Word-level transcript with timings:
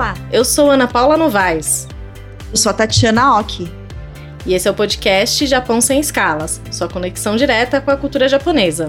Olá, 0.00 0.14
eu 0.32 0.46
sou 0.46 0.70
Ana 0.70 0.88
Paula 0.88 1.14
Novaes. 1.14 1.86
Eu 2.50 2.56
sou 2.56 2.70
a 2.70 2.72
Tatiana 2.72 3.38
Oki. 3.38 3.70
E 4.46 4.54
esse 4.54 4.66
é 4.66 4.70
o 4.70 4.74
podcast 4.74 5.46
Japão 5.46 5.78
Sem 5.78 6.00
Escalas, 6.00 6.58
sua 6.72 6.88
conexão 6.88 7.36
direta 7.36 7.82
com 7.82 7.90
a 7.90 7.98
cultura 7.98 8.26
japonesa. 8.26 8.88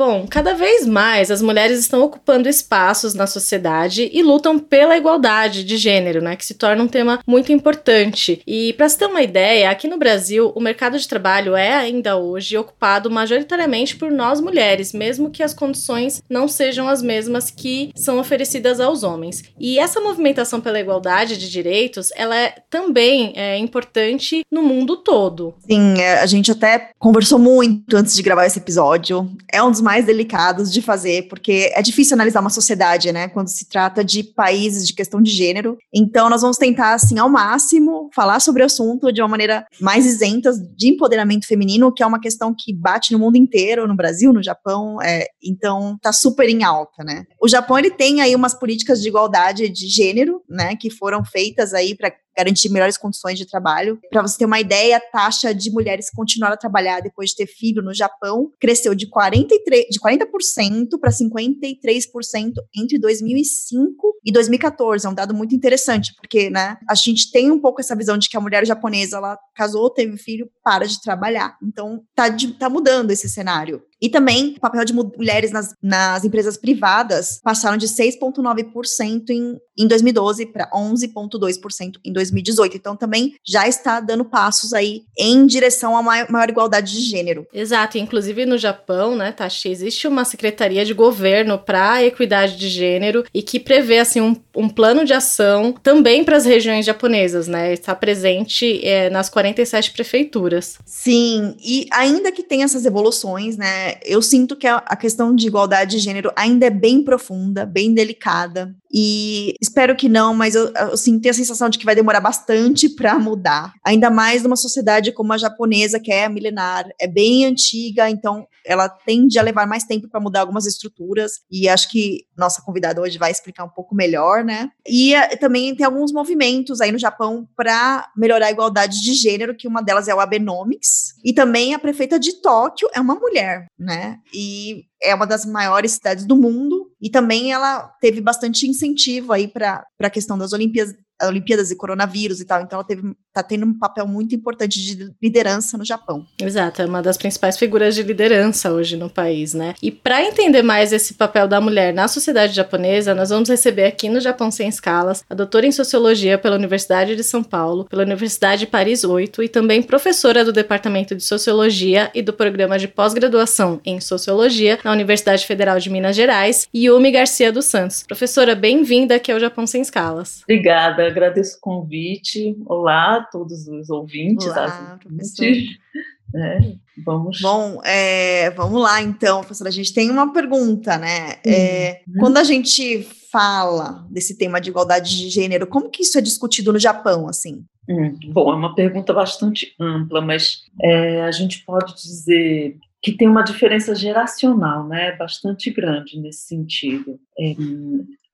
Bom, 0.00 0.26
cada 0.26 0.54
vez 0.54 0.86
mais 0.86 1.30
as 1.30 1.42
mulheres 1.42 1.78
estão 1.78 2.00
ocupando 2.00 2.48
espaços 2.48 3.12
na 3.12 3.26
sociedade 3.26 4.08
e 4.10 4.22
lutam 4.22 4.58
pela 4.58 4.96
igualdade 4.96 5.62
de 5.62 5.76
gênero, 5.76 6.22
né, 6.22 6.36
que 6.36 6.46
se 6.46 6.54
torna 6.54 6.82
um 6.82 6.88
tema 6.88 7.20
muito 7.26 7.52
importante. 7.52 8.40
E 8.46 8.72
para 8.72 8.88
se 8.88 8.96
ter 8.96 9.04
uma 9.04 9.20
ideia, 9.20 9.70
aqui 9.70 9.86
no 9.86 9.98
Brasil, 9.98 10.54
o 10.56 10.60
mercado 10.60 10.98
de 10.98 11.06
trabalho 11.06 11.54
é 11.54 11.74
ainda 11.74 12.16
hoje 12.16 12.56
ocupado 12.56 13.10
majoritariamente 13.10 13.94
por 13.94 14.10
nós 14.10 14.40
mulheres, 14.40 14.94
mesmo 14.94 15.28
que 15.28 15.42
as 15.42 15.52
condições 15.52 16.22
não 16.30 16.48
sejam 16.48 16.88
as 16.88 17.02
mesmas 17.02 17.50
que 17.50 17.92
são 17.94 18.18
oferecidas 18.18 18.80
aos 18.80 19.02
homens. 19.02 19.44
E 19.58 19.78
essa 19.78 20.00
movimentação 20.00 20.62
pela 20.62 20.80
igualdade 20.80 21.36
de 21.36 21.50
direitos, 21.50 22.10
ela 22.16 22.34
é 22.34 22.54
também 22.70 23.34
é, 23.36 23.58
importante 23.58 24.46
no 24.50 24.62
mundo 24.62 24.96
todo. 24.96 25.52
Sim, 25.70 26.00
é, 26.00 26.20
a 26.20 26.26
gente 26.26 26.50
até 26.50 26.88
conversou 26.98 27.38
muito 27.38 27.94
antes 27.94 28.16
de 28.16 28.22
gravar 28.22 28.46
esse 28.46 28.58
episódio. 28.58 29.30
É 29.52 29.62
um 29.62 29.70
dos 29.70 29.89
mais 29.90 30.06
delicados 30.06 30.72
de 30.72 30.80
fazer, 30.80 31.26
porque 31.26 31.72
é 31.74 31.82
difícil 31.82 32.14
analisar 32.14 32.38
uma 32.40 32.48
sociedade, 32.48 33.10
né, 33.10 33.26
quando 33.26 33.48
se 33.48 33.68
trata 33.68 34.04
de 34.04 34.22
países 34.22 34.86
de 34.86 34.94
questão 34.94 35.20
de 35.20 35.32
gênero. 35.32 35.76
Então, 35.92 36.30
nós 36.30 36.42
vamos 36.42 36.58
tentar, 36.58 36.94
assim, 36.94 37.18
ao 37.18 37.28
máximo, 37.28 38.08
falar 38.14 38.38
sobre 38.38 38.62
o 38.62 38.66
assunto 38.66 39.12
de 39.12 39.20
uma 39.20 39.26
maneira 39.26 39.66
mais 39.80 40.06
isenta 40.06 40.52
de 40.76 40.90
empoderamento 40.90 41.44
feminino, 41.44 41.92
que 41.92 42.04
é 42.04 42.06
uma 42.06 42.20
questão 42.20 42.54
que 42.56 42.72
bate 42.72 43.12
no 43.12 43.18
mundo 43.18 43.34
inteiro, 43.34 43.88
no 43.88 43.96
Brasil, 43.96 44.32
no 44.32 44.40
Japão, 44.40 45.02
é, 45.02 45.26
então 45.42 45.98
tá 46.00 46.12
super 46.12 46.48
em 46.48 46.62
alta, 46.62 47.02
né. 47.02 47.24
O 47.42 47.48
Japão, 47.48 47.76
ele 47.76 47.90
tem 47.90 48.20
aí 48.20 48.36
umas 48.36 48.54
políticas 48.54 49.02
de 49.02 49.08
igualdade 49.08 49.68
de 49.68 49.88
gênero, 49.88 50.40
né, 50.48 50.76
que 50.76 50.88
foram 50.88 51.24
feitas 51.24 51.74
aí 51.74 51.96
para 51.96 52.12
garantir 52.36 52.68
melhores 52.70 52.96
condições 52.96 53.38
de 53.38 53.46
trabalho. 53.46 53.98
Para 54.10 54.22
você 54.22 54.38
ter 54.38 54.44
uma 54.44 54.60
ideia, 54.60 54.96
a 54.96 55.00
taxa 55.00 55.54
de 55.54 55.70
mulheres 55.70 56.10
continuar 56.10 56.52
a 56.52 56.56
trabalhar 56.56 57.00
depois 57.00 57.30
de 57.30 57.36
ter 57.36 57.46
filho 57.46 57.82
no 57.82 57.94
Japão 57.94 58.50
cresceu 58.60 58.94
de, 58.94 59.08
43, 59.08 59.86
de 59.90 60.00
40% 60.00 60.98
para 61.00 61.10
53% 61.10 62.52
entre 62.76 62.98
2005 62.98 64.14
e 64.24 64.32
2014. 64.32 65.06
É 65.06 65.10
um 65.10 65.14
dado 65.14 65.34
muito 65.34 65.54
interessante, 65.54 66.14
porque 66.14 66.50
né, 66.50 66.76
a 66.88 66.94
gente 66.94 67.30
tem 67.30 67.50
um 67.50 67.60
pouco 67.60 67.80
essa 67.80 67.96
visão 67.96 68.16
de 68.16 68.28
que 68.28 68.36
a 68.36 68.40
mulher 68.40 68.64
japonesa 68.66 69.16
ela 69.16 69.38
casou, 69.54 69.90
teve 69.90 70.16
filho, 70.16 70.48
para 70.62 70.86
de 70.86 71.00
trabalhar. 71.00 71.56
Então, 71.62 72.02
tá, 72.14 72.28
de, 72.28 72.52
tá 72.54 72.68
mudando 72.68 73.10
esse 73.10 73.28
cenário. 73.28 73.82
E 74.00 74.08
também 74.08 74.54
o 74.56 74.60
papel 74.60 74.84
de 74.84 74.92
mulheres 74.92 75.50
nas, 75.52 75.74
nas 75.82 76.24
empresas 76.24 76.56
privadas 76.56 77.40
passaram 77.42 77.76
de 77.76 77.86
6,9% 77.86 79.30
em, 79.30 79.58
em 79.78 79.86
2012 79.86 80.46
para 80.46 80.70
11,2% 80.70 81.92
em 82.04 82.12
2018. 82.12 82.76
Então 82.76 82.96
também 82.96 83.34
já 83.44 83.68
está 83.68 84.00
dando 84.00 84.24
passos 84.24 84.72
aí 84.72 85.02
em 85.18 85.46
direção 85.46 85.96
a 85.96 86.02
maior, 86.02 86.30
maior 86.30 86.48
igualdade 86.48 86.92
de 86.92 87.00
gênero. 87.00 87.46
Exato. 87.52 87.98
Inclusive 87.98 88.46
no 88.46 88.56
Japão, 88.56 89.16
né, 89.16 89.32
Tashi, 89.32 89.68
existe 89.68 90.08
uma 90.08 90.24
secretaria 90.24 90.84
de 90.84 90.94
governo 90.94 91.58
para 91.58 91.92
a 91.92 92.04
equidade 92.04 92.56
de 92.56 92.68
gênero 92.68 93.24
e 93.34 93.42
que 93.42 93.60
prevê 93.60 93.98
assim 93.98 94.20
um, 94.20 94.36
um 94.56 94.68
plano 94.68 95.04
de 95.04 95.12
ação 95.12 95.74
também 95.82 96.24
para 96.24 96.36
as 96.36 96.44
regiões 96.44 96.86
japonesas, 96.86 97.46
né? 97.46 97.72
Está 97.72 97.94
presente 97.94 98.84
é, 98.84 99.10
nas 99.10 99.28
47 99.28 99.92
prefeituras. 99.92 100.78
Sim, 100.84 101.54
e 101.62 101.86
ainda 101.92 102.32
que 102.32 102.42
tenha 102.42 102.64
essas 102.64 102.84
evoluções, 102.84 103.56
né? 103.56 103.89
Eu 104.04 104.20
sinto 104.22 104.56
que 104.56 104.66
a, 104.66 104.80
questão 104.96 105.34
de 105.34 105.46
igualdade 105.46 105.92
de 105.92 105.98
gênero 105.98 106.32
ainda 106.36 106.66
é 106.66 106.70
bem 106.70 107.02
profunda, 107.02 107.64
bem 107.64 107.94
delicada. 107.94 108.74
E 108.92 109.54
espero 109.60 109.94
que 109.94 110.08
não, 110.08 110.34
mas 110.34 110.54
eu, 110.54 110.72
sinto 110.96 111.28
a 111.28 111.32
sensação 111.32 111.68
de 111.68 111.78
que 111.78 111.84
vai 111.84 111.94
demorar 111.94 112.20
bastante 112.20 112.88
para 112.96 113.18
mudar. 113.18 113.72
Ainda 113.84 114.10
mais 114.10 114.42
numa 114.42 114.56
sociedade 114.56 115.12
como 115.12 115.32
a 115.32 115.38
japonesa, 115.38 116.00
que 116.00 116.12
é 116.12 116.28
milenar, 116.28 116.88
é 117.00 117.06
bem 117.06 117.44
antiga, 117.44 118.10
então 118.10 118.46
ela 118.64 118.88
tende 118.88 119.38
a 119.38 119.42
levar 119.42 119.66
mais 119.66 119.84
tempo 119.84 120.08
para 120.08 120.20
mudar 120.20 120.40
algumas 120.40 120.66
estruturas. 120.66 121.40
E 121.50 121.68
acho 121.68 121.90
que 121.90 122.24
nossa 122.36 122.62
convidada 122.62 123.00
hoje 123.00 123.18
vai 123.18 123.30
explicar 123.30 123.64
um 123.64 123.68
pouco 123.68 123.94
melhor, 123.94 124.44
né? 124.44 124.70
E 124.86 125.14
uh, 125.14 125.38
também 125.38 125.74
tem 125.74 125.86
alguns 125.86 126.12
movimentos 126.12 126.80
aí 126.80 126.90
no 126.90 126.98
Japão 126.98 127.48
para 127.56 128.08
melhorar 128.16 128.46
a 128.46 128.50
igualdade 128.50 129.02
de 129.02 129.14
gênero, 129.14 129.56
que 129.56 129.68
uma 129.68 129.82
delas 129.82 130.08
é 130.08 130.14
o 130.14 130.20
Abenomics. 130.20 131.14
E 131.24 131.32
também 131.32 131.74
a 131.74 131.78
prefeita 131.78 132.18
de 132.18 132.40
Tóquio 132.40 132.88
é 132.92 133.00
uma 133.00 133.14
mulher, 133.14 133.66
né? 133.78 134.18
E 134.34 134.84
é 135.02 135.14
uma 135.14 135.26
das 135.26 135.46
maiores 135.46 135.92
cidades 135.92 136.26
do 136.26 136.36
mundo 136.36 136.90
e 137.00 137.10
também 137.10 137.52
ela 137.52 137.82
teve 138.00 138.20
bastante 138.20 138.66
incentivo 138.66 139.32
aí 139.32 139.48
para 139.48 139.84
a 140.00 140.10
questão 140.10 140.36
das 140.36 140.52
Olimpíadas, 140.52 140.94
Olimpíadas 141.22 141.70
e 141.70 141.76
coronavírus 141.76 142.40
e 142.40 142.44
tal. 142.44 142.62
Então 142.62 142.78
ela 142.78 142.86
teve, 142.86 143.02
tá 143.32 143.42
tendo 143.42 143.64
um 143.64 143.78
papel 143.78 144.06
muito 144.06 144.34
importante 144.34 144.80
de 144.80 145.12
liderança 145.22 145.78
no 145.78 145.84
Japão. 145.84 146.26
Exato, 146.40 146.82
é 146.82 146.86
uma 146.86 147.02
das 147.02 147.16
principais 147.16 147.56
figuras 147.56 147.94
de 147.94 148.02
liderança 148.02 148.72
hoje 148.72 148.96
no 148.96 149.08
país, 149.08 149.54
né? 149.54 149.74
E 149.82 149.90
para 149.90 150.22
entender 150.22 150.62
mais 150.62 150.92
esse 150.92 151.14
papel 151.14 151.46
da 151.46 151.60
mulher 151.60 151.92
na 151.94 152.08
sociedade 152.08 152.52
japonesa, 152.52 153.14
nós 153.14 153.30
vamos 153.30 153.48
receber 153.48 153.84
aqui 153.84 154.08
no 154.08 154.20
Japão 154.20 154.50
Sem 154.50 154.68
Escalas 154.68 155.24
a 155.28 155.34
doutora 155.34 155.66
em 155.66 155.72
Sociologia 155.72 156.38
pela 156.38 156.56
Universidade 156.56 157.14
de 157.14 157.22
São 157.22 157.42
Paulo, 157.42 157.84
pela 157.84 158.02
Universidade 158.02 158.66
Paris 158.66 159.04
8 159.04 159.42
e 159.44 159.48
também 159.48 159.82
professora 159.82 160.44
do 160.44 160.52
Departamento 160.52 161.14
de 161.14 161.22
Sociologia 161.22 162.10
e 162.14 162.22
do 162.22 162.32
Programa 162.32 162.78
de 162.78 162.88
Pós-Graduação 162.88 163.80
em 163.84 164.00
Sociologia 164.00 164.78
na 164.84 164.92
Universidade 164.92 165.46
Federal 165.46 165.78
de 165.78 165.90
Minas 165.90 166.16
Gerais, 166.16 166.68
Yumi 166.74 167.10
Garcia 167.10 167.52
dos 167.52 167.66
Santos. 167.66 168.02
Professora, 168.02 168.54
bem-vinda 168.54 169.14
aqui 169.14 169.30
ao 169.30 169.38
Japão 169.40 169.66
Sem 169.66 169.82
Escalas. 169.82 170.42
Obrigada, 170.42 171.06
agradeço 171.06 171.58
o 171.58 171.60
convite. 171.60 172.56
Olá 172.66 173.19
todos 173.22 173.66
os 173.66 173.90
ouvintes. 173.90 174.46
Olá, 174.46 174.98
É, 176.32 176.60
vamos. 177.04 177.40
Bom, 177.40 177.80
é, 177.84 178.50
vamos 178.50 178.80
lá 178.80 179.02
então, 179.02 179.40
professora. 179.40 179.68
A 179.68 179.72
gente 179.72 179.92
tem 179.92 180.10
uma 180.10 180.32
pergunta, 180.32 180.96
né? 180.96 181.40
É, 181.44 182.02
uhum. 182.06 182.14
Quando 182.20 182.36
a 182.36 182.44
gente 182.44 183.02
fala 183.32 184.06
desse 184.10 184.36
tema 184.36 184.60
de 184.60 184.70
igualdade 184.70 185.10
de 185.18 185.28
gênero, 185.28 185.66
como 185.66 185.90
que 185.90 186.02
isso 186.02 186.18
é 186.18 186.20
discutido 186.20 186.72
no 186.72 186.78
Japão, 186.78 187.28
assim? 187.28 187.64
Hum, 187.88 188.14
bom, 188.32 188.52
é 188.52 188.54
uma 188.54 188.74
pergunta 188.74 189.12
bastante 189.12 189.74
ampla, 189.80 190.20
mas 190.20 190.62
é, 190.80 191.22
a 191.22 191.30
gente 191.32 191.64
pode 191.64 191.94
dizer 191.94 192.76
que 193.02 193.12
tem 193.12 193.28
uma 193.28 193.42
diferença 193.42 193.94
geracional, 193.94 194.86
né, 194.86 195.16
bastante 195.16 195.70
grande 195.70 196.20
nesse 196.20 196.46
sentido. 196.46 197.18
É, 197.38 197.54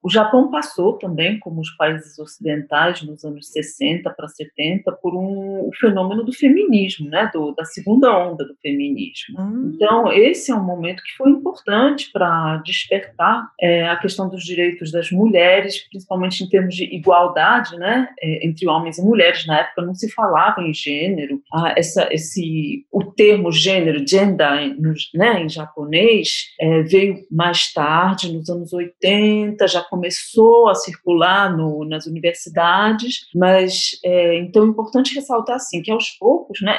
o 0.06 0.08
Japão 0.08 0.48
passou 0.52 0.92
também, 0.92 1.36
como 1.40 1.60
os 1.60 1.70
países 1.70 2.16
ocidentais, 2.16 3.02
nos 3.02 3.24
anos 3.24 3.50
60 3.50 4.08
para 4.10 4.28
70, 4.28 4.92
por 5.02 5.16
um 5.16 5.68
fenômeno 5.80 6.22
do 6.22 6.32
feminismo, 6.32 7.10
né, 7.10 7.28
do, 7.34 7.50
da 7.50 7.64
segunda 7.64 8.16
onda 8.16 8.44
do 8.44 8.54
feminismo. 8.62 9.40
Hum. 9.40 9.72
Então, 9.74 10.12
esse 10.12 10.52
é 10.52 10.54
um 10.54 10.62
momento 10.62 11.02
que 11.02 11.16
foi 11.16 11.30
importante 11.30 12.08
para 12.12 12.58
despertar 12.58 13.50
é, 13.60 13.88
a 13.88 13.96
questão 13.96 14.28
dos 14.28 14.44
direitos 14.44 14.92
das 14.92 15.10
mulheres, 15.10 15.84
principalmente 15.88 16.44
em 16.44 16.48
termos 16.48 16.76
de 16.76 16.84
igualdade 16.84 17.76
né, 17.76 18.08
é, 18.20 18.46
entre 18.46 18.68
homens 18.68 18.98
e 18.98 19.02
mulheres. 19.02 19.44
Na 19.44 19.58
época 19.58 19.82
não 19.82 19.94
se 19.96 20.08
falava 20.12 20.62
em 20.62 20.72
gênero. 20.72 21.42
Ah, 21.52 21.74
essa, 21.76 22.06
esse, 22.12 22.86
o 22.92 23.02
termo 23.02 23.50
gênero, 23.50 24.06
gender, 24.06 24.72
no, 24.78 24.94
né, 25.16 25.42
em 25.42 25.48
japonês, 25.48 26.54
é, 26.60 26.82
veio 26.82 27.26
mais 27.28 27.72
tarde, 27.72 28.32
nos 28.32 28.48
anos 28.48 28.72
80, 28.72 29.66
já 29.66 29.82
começou 29.96 30.68
a 30.68 30.74
circular 30.74 31.56
no, 31.56 31.84
nas 31.84 32.06
universidades, 32.06 33.26
mas 33.34 33.98
é, 34.04 34.38
então 34.38 34.64
é 34.64 34.68
importante 34.68 35.14
ressaltar 35.14 35.56
assim 35.56 35.82
que 35.82 35.90
aos 35.90 36.10
poucos, 36.18 36.60
né, 36.60 36.76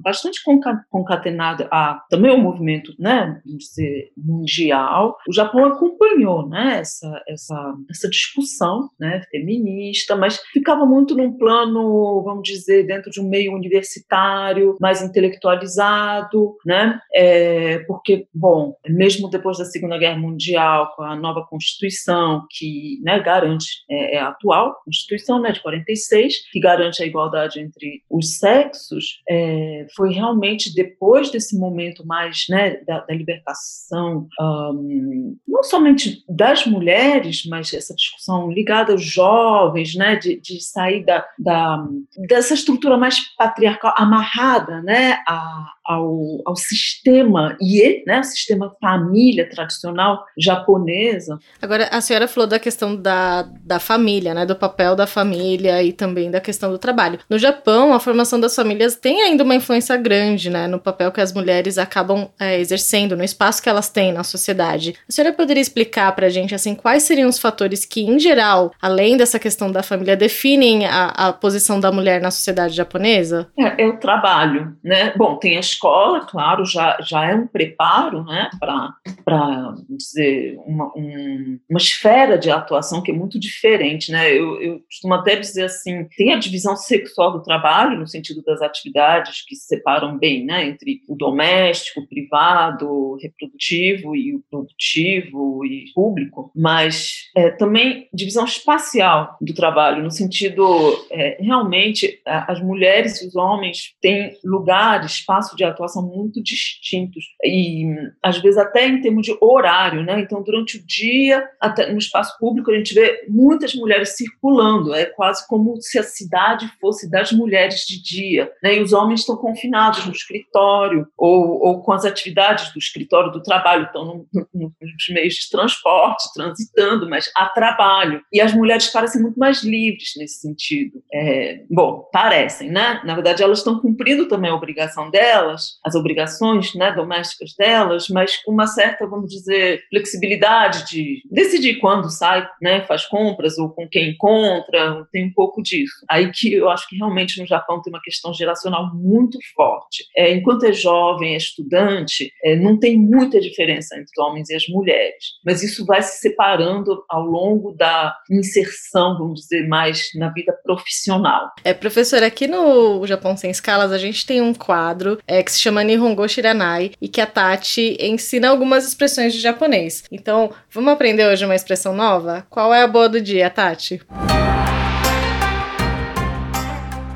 bastante 0.00 0.40
concatenado 0.88 1.66
a 1.70 2.00
também 2.08 2.30
o 2.30 2.38
movimento, 2.38 2.92
né, 2.98 3.40
dizer, 3.44 4.10
mundial, 4.16 5.16
o 5.28 5.32
Japão 5.32 5.64
acompanhou, 5.64 6.48
né, 6.48 6.78
essa 6.80 7.22
essa 7.28 7.74
essa 7.90 8.08
discussão, 8.08 8.88
né, 8.98 9.22
feminista, 9.30 10.14
mas 10.14 10.40
ficava 10.52 10.86
muito 10.86 11.16
num 11.16 11.36
plano, 11.36 12.22
vamos 12.22 12.42
dizer, 12.44 12.86
dentro 12.86 13.10
de 13.10 13.20
um 13.20 13.28
meio 13.28 13.52
universitário, 13.52 14.76
mais 14.80 15.02
intelectualizado, 15.02 16.56
né, 16.64 17.00
é, 17.12 17.80
porque 17.80 18.26
bom, 18.32 18.76
mesmo 18.88 19.28
depois 19.28 19.58
da 19.58 19.64
Segunda 19.64 19.98
Guerra 19.98 20.18
Mundial, 20.18 20.92
com 20.94 21.02
a 21.02 21.16
nova 21.16 21.44
Constituição 21.48 22.41
que 22.50 23.00
né, 23.02 23.20
garante, 23.20 23.66
é, 23.90 24.16
é, 24.16 24.20
a 24.20 24.28
atual 24.28 24.76
Constituição 24.84 25.40
né, 25.40 25.52
de 25.52 25.62
46, 25.62 26.50
que 26.50 26.60
garante 26.60 27.02
a 27.02 27.06
igualdade 27.06 27.60
entre 27.60 28.02
os 28.10 28.38
sexos, 28.38 29.20
é, 29.28 29.86
foi 29.94 30.12
realmente 30.12 30.74
depois 30.74 31.30
desse 31.30 31.58
momento 31.58 32.06
mais 32.06 32.44
né, 32.48 32.76
da, 32.86 33.00
da 33.00 33.14
libertação, 33.14 34.28
um, 34.40 35.36
não 35.46 35.62
somente 35.62 36.24
das 36.28 36.66
mulheres, 36.66 37.44
mas 37.46 37.72
essa 37.72 37.94
discussão 37.94 38.50
ligada 38.50 38.92
aos 38.92 39.04
jovens, 39.04 39.94
né, 39.94 40.16
de, 40.16 40.40
de 40.40 40.60
sair 40.60 41.04
da, 41.04 41.24
da, 41.38 41.86
dessa 42.28 42.54
estrutura 42.54 42.96
mais 42.96 43.20
patriarcal, 43.36 43.94
amarrada 43.96 44.82
né, 44.82 45.18
a, 45.28 45.72
ao, 45.84 46.40
ao 46.44 46.56
sistema 46.56 47.56
IE, 47.60 48.04
né, 48.06 48.22
sistema 48.22 48.74
família 48.80 49.48
tradicional 49.48 50.24
japonesa. 50.38 51.38
Agora, 51.60 51.88
a 51.90 52.00
senhora 52.00 52.28
falou 52.28 52.46
da 52.46 52.58
questão 52.58 52.94
da, 52.94 53.42
da 53.64 53.78
família, 53.78 54.34
né, 54.34 54.46
do 54.46 54.56
papel 54.56 54.94
da 54.94 55.06
família 55.06 55.82
e 55.82 55.92
também 55.92 56.30
da 56.30 56.40
questão 56.40 56.70
do 56.70 56.78
trabalho. 56.78 57.18
No 57.28 57.38
Japão, 57.38 57.92
a 57.92 58.00
formação 58.00 58.38
das 58.38 58.54
famílias 58.54 58.96
tem 58.96 59.22
ainda 59.22 59.44
uma 59.44 59.54
influência 59.54 59.96
grande, 59.96 60.50
né, 60.50 60.66
no 60.66 60.78
papel 60.78 61.10
que 61.10 61.20
as 61.20 61.32
mulheres 61.32 61.78
acabam 61.78 62.28
é, 62.38 62.58
exercendo, 62.58 63.16
no 63.16 63.24
espaço 63.24 63.62
que 63.62 63.68
elas 63.68 63.88
têm 63.88 64.12
na 64.12 64.24
sociedade. 64.24 64.94
A 65.08 65.12
senhora 65.12 65.34
poderia 65.34 65.60
explicar 65.60 66.14
para 66.14 66.26
a 66.26 66.30
gente, 66.30 66.54
assim, 66.54 66.74
quais 66.74 67.02
seriam 67.02 67.28
os 67.28 67.38
fatores 67.38 67.84
que, 67.84 68.02
em 68.02 68.18
geral, 68.18 68.72
além 68.80 69.16
dessa 69.16 69.38
questão 69.38 69.70
da 69.70 69.82
família, 69.82 70.16
definem 70.16 70.86
a, 70.86 71.06
a 71.06 71.32
posição 71.32 71.80
da 71.80 71.90
mulher 71.90 72.20
na 72.20 72.30
sociedade 72.30 72.74
japonesa? 72.74 73.48
É, 73.58 73.82
é 73.82 73.86
o 73.86 73.98
trabalho, 73.98 74.76
né? 74.82 75.12
Bom, 75.16 75.36
tem 75.36 75.56
a 75.56 75.60
escola, 75.82 76.24
claro, 76.24 76.64
já, 76.64 76.96
já 77.00 77.28
é 77.28 77.34
um 77.34 77.46
preparo, 77.46 78.24
né, 78.24 78.48
para 78.60 79.74
dizer 79.88 80.56
uma, 80.64 80.86
um, 80.96 81.58
uma 81.68 81.78
esfera 81.78 82.38
de 82.38 82.50
atuação 82.50 83.02
que 83.02 83.10
é 83.10 83.14
muito 83.14 83.38
diferente, 83.38 84.12
né? 84.12 84.32
Eu, 84.32 84.60
eu 84.60 84.80
costumo 84.80 85.14
até 85.14 85.34
dizer 85.34 85.64
assim, 85.64 86.06
tem 86.16 86.32
a 86.32 86.38
divisão 86.38 86.76
sexual 86.76 87.32
do 87.32 87.42
trabalho 87.42 87.98
no 87.98 88.06
sentido 88.06 88.42
das 88.42 88.62
atividades 88.62 89.44
que 89.44 89.56
se 89.56 89.66
separam 89.66 90.16
bem, 90.16 90.44
né, 90.44 90.66
entre 90.66 91.00
o 91.08 91.16
doméstico, 91.16 92.00
o 92.00 92.08
privado, 92.08 92.88
o 92.88 93.18
reprodutivo 93.20 94.14
e 94.14 94.34
o 94.34 94.42
produtivo 94.48 95.64
e 95.64 95.86
público, 95.94 96.52
mas 96.54 97.30
é, 97.36 97.50
também 97.50 98.08
divisão 98.12 98.44
espacial 98.44 99.36
do 99.40 99.54
trabalho 99.54 100.02
no 100.02 100.10
sentido 100.10 100.64
é, 101.10 101.38
realmente 101.40 102.20
as 102.24 102.60
mulheres 102.60 103.20
e 103.20 103.26
os 103.26 103.34
homens 103.34 103.94
têm 104.00 104.36
lugares, 104.44 105.12
espaço 105.12 105.56
de 105.56 105.61
atuação 105.68 106.02
muito 106.02 106.42
distintos 106.42 107.24
e 107.42 107.86
às 108.22 108.38
vezes 108.38 108.58
até 108.58 108.86
em 108.86 109.00
termos 109.00 109.26
de 109.26 109.36
horário, 109.40 110.02
né? 110.02 110.20
Então 110.20 110.42
durante 110.42 110.78
o 110.78 110.86
dia, 110.86 111.48
no 111.90 111.98
espaço 111.98 112.38
público 112.38 112.70
a 112.70 112.76
gente 112.76 112.94
vê 112.94 113.24
muitas 113.28 113.74
mulheres 113.74 114.16
circulando, 114.16 114.94
é 114.94 115.06
quase 115.06 115.46
como 115.46 115.80
se 115.80 115.98
a 115.98 116.02
cidade 116.02 116.70
fosse 116.80 117.10
das 117.10 117.32
mulheres 117.32 117.84
de 117.86 118.02
dia, 118.02 118.50
né? 118.62 118.76
E 118.76 118.82
os 118.82 118.92
homens 118.92 119.20
estão 119.20 119.36
confinados 119.36 120.04
no 120.06 120.12
escritório 120.12 121.06
ou, 121.16 121.60
ou 121.62 121.82
com 121.82 121.92
as 121.92 122.04
atividades 122.04 122.72
do 122.72 122.78
escritório 122.78 123.32
do 123.32 123.42
trabalho, 123.42 123.84
estão 123.84 124.04
no, 124.04 124.26
no, 124.32 124.72
nos 124.80 125.08
meios 125.10 125.34
de 125.34 125.50
transporte, 125.50 126.32
transitando, 126.34 127.08
mas 127.08 127.30
a 127.36 127.46
trabalho. 127.46 128.22
E 128.32 128.40
as 128.40 128.54
mulheres 128.54 128.88
parecem 128.88 129.22
muito 129.22 129.38
mais 129.38 129.62
livres 129.62 130.12
nesse 130.16 130.40
sentido. 130.40 131.02
É, 131.12 131.64
bom, 131.70 132.08
parecem, 132.12 132.70
né? 132.70 133.00
Na 133.04 133.14
verdade, 133.14 133.42
elas 133.42 133.58
estão 133.58 133.80
cumprindo 133.80 134.26
também 134.26 134.50
a 134.50 134.54
obrigação 134.54 135.10
delas, 135.10 135.51
as 135.84 135.94
obrigações 135.94 136.74
né, 136.74 136.92
domésticas 136.92 137.54
delas, 137.56 138.08
mas 138.08 138.36
com 138.42 138.52
uma 138.52 138.66
certa, 138.66 139.06
vamos 139.06 139.30
dizer, 139.30 139.84
flexibilidade 139.88 140.86
de 140.88 141.22
decidir 141.30 141.78
quando 141.78 142.10
sai, 142.10 142.48
né, 142.60 142.82
faz 142.82 143.06
compras 143.06 143.58
ou 143.58 143.70
com 143.70 143.88
quem 143.88 144.10
encontra, 144.10 145.06
tem 145.12 145.26
um 145.26 145.32
pouco 145.32 145.62
disso. 145.62 146.04
Aí 146.10 146.30
que 146.30 146.52
eu 146.52 146.68
acho 146.68 146.88
que 146.88 146.96
realmente 146.96 147.40
no 147.40 147.46
Japão 147.46 147.80
tem 147.80 147.92
uma 147.92 148.02
questão 148.02 148.32
geracional 148.32 148.90
muito 148.94 149.38
forte. 149.54 150.04
É, 150.16 150.32
enquanto 150.32 150.64
é 150.64 150.72
jovem, 150.72 151.34
é 151.34 151.36
estudante, 151.36 152.32
é, 152.44 152.56
não 152.56 152.78
tem 152.78 152.98
muita 152.98 153.40
diferença 153.40 153.94
entre 153.94 154.10
os 154.16 154.24
homens 154.24 154.50
e 154.50 154.54
as 154.54 154.66
mulheres, 154.68 155.24
mas 155.44 155.62
isso 155.62 155.84
vai 155.84 156.02
se 156.02 156.20
separando 156.20 157.04
ao 157.08 157.24
longo 157.24 157.72
da 157.72 158.16
inserção, 158.30 159.18
vamos 159.18 159.40
dizer, 159.40 159.68
mais 159.68 160.08
na 160.14 160.30
vida 160.30 160.52
profissional. 160.62 161.50
É, 161.64 161.74
professora, 161.74 162.26
aqui 162.26 162.46
no 162.46 163.06
Japão 163.06 163.36
Sem 163.36 163.50
Escalas 163.50 163.92
a 163.92 163.98
gente 163.98 164.26
tem 164.26 164.40
um 164.40 164.54
quadro 164.54 165.18
é, 165.26 165.41
que 165.42 165.52
se 165.52 165.60
chama 165.60 165.82
Nihongo 165.82 166.28
Shiranai 166.28 166.92
e 167.00 167.08
que 167.08 167.20
a 167.20 167.26
Tati 167.26 167.96
ensina 168.00 168.48
algumas 168.48 168.86
expressões 168.86 169.32
de 169.32 169.40
japonês. 169.40 170.04
Então, 170.10 170.50
vamos 170.70 170.92
aprender 170.92 171.26
hoje 171.26 171.44
uma 171.44 171.54
expressão 171.54 171.94
nova? 171.94 172.46
Qual 172.50 172.72
é 172.72 172.82
a 172.82 172.88
boa 172.88 173.08
do 173.08 173.20
dia, 173.20 173.50
Tati? 173.50 174.00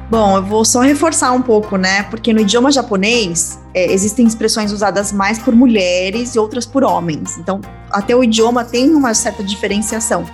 Bom, 0.08 0.37
eu 0.37 0.43
vou 0.43 0.64
só 0.64 0.81
reforçar 0.82 1.32
um 1.32 1.43
pouco, 1.43 1.76
né? 1.76 2.05
Porque 2.05 2.32
no 2.32 2.40
idioma 2.40 2.70
japonês 2.70 3.58
é, 3.75 3.93
existem 3.93 4.25
expressões 4.25 4.70
usadas 4.70 5.11
mais 5.11 5.38
por 5.38 5.55
mulheres 5.55 6.37
e 6.37 6.38
outras 6.38 6.64
por 6.64 6.84
homens. 6.84 7.37
Então, 7.38 7.61
até 7.90 8.14
o 8.14 8.22
idioma 8.22 8.64
tem 8.64 8.94
uma 8.94 9.14
certa 9.14 9.43
diferenciação. 9.43 10.25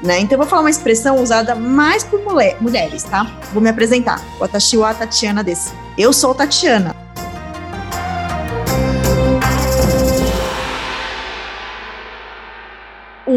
Né? 0.00 0.20
Então, 0.20 0.36
eu 0.36 0.38
vou 0.38 0.46
falar 0.46 0.62
uma 0.62 0.70
expressão 0.70 1.20
usada 1.20 1.54
mais 1.54 2.04
por 2.04 2.20
mulher, 2.22 2.56
mulheres, 2.60 3.02
tá? 3.02 3.26
Vou 3.52 3.60
me 3.60 3.68
apresentar. 3.68 4.24
Watashi 4.38 4.78
wa 4.78 4.94
Tatiana 4.94 5.42
desse. 5.42 5.72
Eu 5.98 6.12
sou 6.12 6.34
Tatiana. 6.34 6.99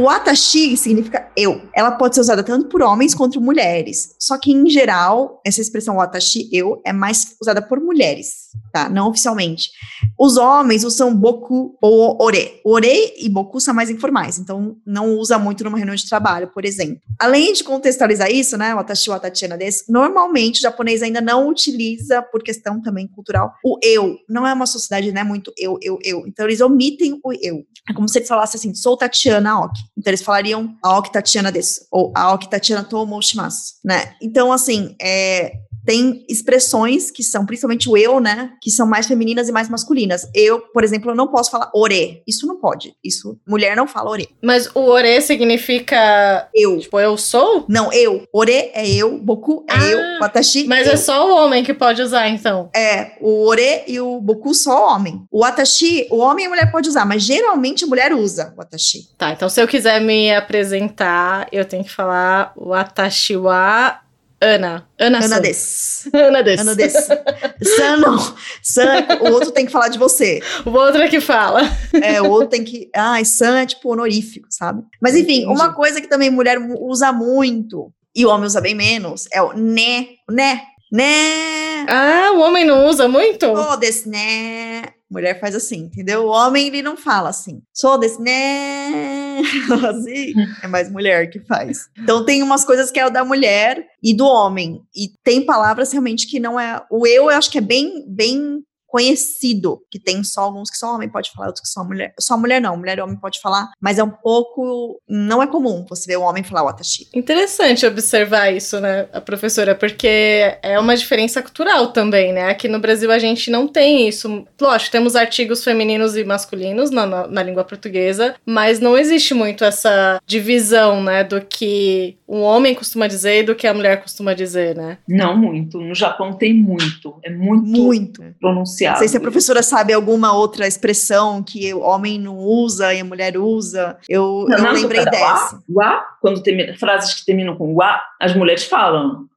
O 0.04 0.10
atashi 0.10 0.76
significa 0.76 1.32
eu. 1.34 1.62
Ela 1.74 1.92
pode 1.92 2.16
ser 2.16 2.20
usada 2.20 2.44
tanto 2.44 2.68
por 2.68 2.82
homens 2.82 3.16
quanto 3.16 3.40
por 3.40 3.46
mulheres. 3.46 4.14
Só 4.20 4.38
que, 4.38 4.52
em 4.52 4.70
geral, 4.70 5.40
essa 5.46 5.62
expressão 5.62 5.98
atashi, 5.98 6.50
eu, 6.52 6.82
é 6.86 6.92
mais 6.92 7.38
usada 7.42 7.62
por 7.62 7.80
mulheres, 7.80 8.43
tá? 8.72 8.90
Não 8.90 9.10
oficialmente. 9.10 9.72
Os 10.18 10.38
homens 10.38 10.84
usam 10.84 11.16
boku 11.16 11.78
ou 11.82 12.22
ore. 12.22 12.60
Ore 12.66 13.14
e 13.18 13.30
boku 13.30 13.60
são 13.60 13.74
mais 13.74 13.90
informais, 13.90 14.38
então 14.38 14.78
não 14.86 15.18
usa 15.18 15.38
muito 15.38 15.64
numa 15.64 15.78
reunião 15.78 15.96
de 15.96 16.08
trabalho, 16.08 16.48
por 16.48 16.66
exemplo. 16.66 17.02
Além 17.20 17.54
de 17.54 17.64
contextualizar 17.64 18.32
isso, 18.32 18.58
né, 18.58 18.74
o 18.76 18.80
atashi 18.80 19.10
ou 19.10 19.16
atatiana 19.16 19.58
desse, 19.58 19.92
normalmente 19.92 20.60
o 20.60 20.62
japonês 20.62 21.02
ainda 21.02 21.22
não 21.22 21.48
utiliza, 21.48 22.22
por 22.22 22.44
questão 22.44 22.82
também 22.82 23.08
cultural, 23.08 23.54
o 23.64 23.78
eu. 23.82 24.18
Não 24.28 24.48
é 24.48 24.54
uma 24.54 24.66
sociedade, 24.66 25.12
né, 25.12 25.24
muito 25.24 25.54
eu, 25.58 25.78
eu, 25.82 26.00
eu. 26.04 26.28
Então 26.28 26.46
eles 26.46 26.62
omitem 26.62 27.20
o 27.24 27.34
eu. 27.34 27.64
É 27.90 27.94
como 27.94 28.08
se 28.08 28.18
eles 28.18 28.30
falassem 28.30 28.58
assim, 28.58 28.74
sou 28.74 28.96
Tatiana 28.96 29.60
Ok. 29.60 29.82
Então 29.98 30.12
eles 30.12 30.22
falariam 30.22 30.76
Aoki 30.82 31.12
Tatiana 31.12 31.52
desu, 31.52 31.82
ou 31.92 32.12
Aoki 32.16 32.50
Tatiana 32.50 32.84
Tomo 32.84 33.22
Shimasu, 33.22 33.76
né? 33.84 34.16
Então, 34.22 34.52
assim, 34.52 34.96
é, 35.02 35.54
tem 35.86 36.26
expressões 36.30 37.12
que 37.12 37.24
são, 37.24 37.46
principalmente 37.46 37.90
o 37.90 37.98
eu, 37.98 38.20
né? 38.20 38.52
Que 38.62 38.72
são 38.72 38.88
mais 38.88 39.08
femininas 39.08 39.50
e 39.50 39.52
mais 39.52 39.70
masculinas. 39.70 40.28
Eu, 40.34 40.60
por 40.60 40.84
exemplo, 40.84 41.12
eu 41.12 41.16
não 41.16 41.28
posso 41.28 41.52
falar 41.52 41.72
ore. 41.74 42.24
Isso 42.28 42.48
não 42.48 42.60
pode. 42.60 42.96
Isso, 43.04 43.38
mulher 43.48 43.76
não 43.76 43.88
fala 43.88 44.10
ore. 44.10 44.30
Mas 44.42 44.70
o 44.74 44.82
ore 44.82 45.22
significa. 45.22 46.48
Eu. 46.54 46.80
Tipo, 46.80 47.00
eu 47.00 47.18
sou? 47.18 47.66
Não, 47.68 47.92
eu. 47.92 48.28
Ore 48.34 48.72
é 48.74 48.88
eu, 48.90 49.18
boku 49.18 49.66
é 49.70 49.74
ah, 49.74 49.88
eu, 49.88 50.20
watashi. 50.22 50.66
Mas 50.66 50.88
eu. 50.88 50.94
é 50.94 50.98
só 50.98 51.30
o 51.30 51.44
homem 51.44 51.64
que 51.64 51.74
pode 51.74 52.02
usar, 52.02 52.28
então. 52.30 52.70
É, 52.76 53.14
o 53.22 53.46
ore 53.48 53.84
e 53.88 54.00
o 54.00 54.20
boku 54.20 54.54
só 54.54 54.88
o 54.88 54.96
homem. 54.96 55.24
O 55.32 55.42
watashi, 55.42 56.08
o 56.10 56.18
homem 56.18 56.46
e 56.46 56.48
a 56.48 56.50
mulher 56.50 56.72
pode 56.72 56.90
usar, 56.90 57.06
mas 57.06 57.24
geralmente 57.24 57.84
a 57.84 57.88
mulher 57.88 58.14
usa 58.14 58.54
o 58.56 58.58
watashi. 58.58 59.10
Tá, 59.18 59.32
então 59.32 59.50
se 59.50 59.62
eu 59.62 59.68
quiser 59.68 60.00
me 60.02 60.34
apresentar, 60.34 61.48
eu 61.52 61.66
tenho 61.66 61.84
que 61.84 61.92
falar 61.92 62.54
o 62.56 62.70
watashi 62.70 63.36
wa 63.36 64.00
Ana. 64.44 64.88
Ana, 65.00 65.24
Ana 65.24 65.40
des. 65.40 66.10
Ana 66.14 66.42
des. 66.42 66.60
Ana 66.60 66.76
des. 66.76 66.94
San 66.94 67.98
não. 67.98 68.36
San, 68.62 69.08
o 69.22 69.32
outro 69.32 69.52
tem 69.52 69.66
que 69.66 69.72
falar 69.72 69.88
de 69.88 69.98
você. 69.98 70.42
O 70.66 70.72
outro 70.72 71.02
é 71.02 71.08
que 71.08 71.22
fala. 71.22 71.62
É, 71.94 72.22
o 72.22 72.30
outro 72.30 72.50
tem 72.50 72.64
que. 72.64 72.90
Ah, 72.96 73.24
San 73.24 73.60
é 73.60 73.66
tipo 73.66 73.90
honorífico, 73.90 74.48
sabe? 74.50 74.84
Mas 75.02 75.16
enfim, 75.16 75.44
Entendi. 75.44 75.46
uma 75.46 75.74
coisa 75.74 76.02
que 76.02 76.08
também 76.08 76.30
mulher 76.30 76.58
usa 76.80 77.12
muito, 77.12 77.92
e 78.16 78.26
o 78.26 78.30
homem 78.30 78.46
usa 78.46 78.62
bem 78.62 78.76
menos, 78.76 79.28
é 79.32 79.42
o 79.42 79.54
né. 79.54 80.08
Né. 80.30 80.62
Né. 80.92 81.86
Ah, 81.88 82.32
o 82.36 82.40
homem 82.42 82.66
não 82.66 82.86
usa 82.86 83.08
muito? 83.08 83.48
Des, 83.80 84.06
né. 84.06 84.84
Mulher 85.10 85.40
faz 85.40 85.56
assim, 85.56 85.78
entendeu? 85.78 86.26
O 86.26 86.30
homem, 86.30 86.68
ele 86.68 86.82
não 86.82 86.96
fala 86.98 87.30
assim. 87.30 87.62
Sou 87.74 87.98
desse, 87.98 88.22
né? 88.22 89.13
Assim, 89.90 90.34
é 90.62 90.68
mais 90.68 90.92
mulher 90.92 91.30
que 91.30 91.40
faz. 91.40 91.90
Então, 91.98 92.26
tem 92.26 92.42
umas 92.44 92.64
coisas 92.64 92.92
que 92.92 93.00
é 93.00 93.06
o 93.06 93.10
da 93.10 93.26
mulher 93.26 93.86
e 94.02 94.16
do 94.16 94.26
homem. 94.26 94.82
E 94.96 95.10
tem 95.24 95.46
palavras 95.46 95.92
realmente 95.92 96.28
que 96.28 96.40
não 96.40 96.60
é. 96.60 96.82
O 96.90 97.06
eu, 97.06 97.24
eu 97.24 97.38
acho 97.38 97.52
que 97.52 97.58
é 97.58 97.62
bem, 97.62 98.06
bem 98.08 98.64
conhecido, 98.94 99.82
que 99.90 99.98
tem 99.98 100.24
só 100.24 100.42
alguns 100.42 100.70
que 100.70 100.78
só 100.78 100.94
homem 100.94 101.10
pode 101.10 101.32
falar, 101.32 101.48
outros 101.48 101.64
que 101.64 101.74
só 101.74 101.84
mulher. 101.84 102.14
Só 102.20 102.38
mulher 102.38 102.62
não, 102.62 102.78
mulher 102.78 103.00
e 103.00 103.02
homem 103.02 103.16
pode 103.16 103.42
falar, 103.42 103.72
mas 103.82 103.98
é 103.98 104.04
um 104.04 104.10
pouco. 104.12 105.02
Não 105.10 105.42
é 105.42 105.48
comum 105.48 105.84
você 105.90 106.06
ver 106.06 106.18
o 106.18 106.22
homem 106.22 106.44
falar 106.44 106.62
watashi. 106.64 107.08
Interessante 107.12 107.88
observar 107.88 108.52
isso, 108.52 108.80
né, 108.80 109.08
a 109.12 109.20
professora, 109.20 109.74
porque 109.74 110.56
é 110.62 110.80
uma 110.80 110.96
diferença 110.96 111.42
cultural 111.42 111.88
também, 111.88 112.32
né? 112.32 112.52
Aqui 112.52 112.68
no 112.68 112.78
Brasil 112.78 113.12
a 113.12 113.18
gente 113.18 113.50
não 113.50 113.68
tem 113.68 114.08
isso. 114.08 114.46
Lógico, 114.62 114.92
temos 114.92 115.16
artigos 115.16 115.64
femininos 115.64 116.16
e 116.16 116.24
masculinos 116.24 116.92
na, 116.92 117.08
na, 117.08 117.28
na 117.28 117.42
língua 117.42 117.64
portuguesa, 117.64 118.36
mas 118.46 118.80
não 118.80 118.96
existe 118.96 119.34
muito 119.34 119.66
essa 119.66 120.22
divisão, 120.24 121.02
né, 121.02 121.24
do 121.24 121.42
que 121.42 122.16
o 122.28 122.42
homem 122.42 122.76
costuma 122.76 123.08
dizer 123.08 123.40
e 123.40 123.44
do 123.44 123.56
que 123.56 123.66
a 123.66 123.74
mulher 123.74 124.04
costuma 124.04 124.36
dizer, 124.36 124.76
né? 124.76 125.00
Não 125.10 125.36
muito. 125.36 125.80
No 125.80 125.96
Japão 125.96 126.34
tem 126.34 126.54
muito. 126.54 127.16
É 127.24 127.32
muito, 127.32 127.66
muito. 127.68 128.24
pronunciado 128.40 128.83
associado. 128.86 128.94
Não 128.94 129.00
sei 129.00 129.08
se 129.08 129.18
a 129.18 129.22
professora 129.22 129.64
sabe 129.64 129.94
alguma 129.94 130.36
outra 130.36 130.68
expressão 130.68 131.44
que 131.44 131.74
o 131.74 131.80
homem 131.80 132.20
não 132.20 132.38
usa 132.38 132.94
e 132.94 133.00
a 133.00 133.06
mulher 133.06 133.38
usa. 133.38 133.98
Eu, 134.10 134.46
não, 134.48 134.58
eu 134.58 134.64
não 134.64 134.74
lembrei 134.74 135.06
dessa. 135.06 135.62
Wa, 135.70 136.06
quando 136.22 136.42
termina, 136.42 136.76
frases 136.78 137.14
que 137.14 137.26
terminam 137.26 137.56
com 137.56 137.74
wa, 137.74 138.02
as 138.20 138.36
mulheres 138.36 138.66
falam 138.66 139.28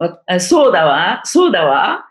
soda 0.40 0.86
wa, 0.86 1.22
soda 1.24 1.64
wa, 1.64 2.04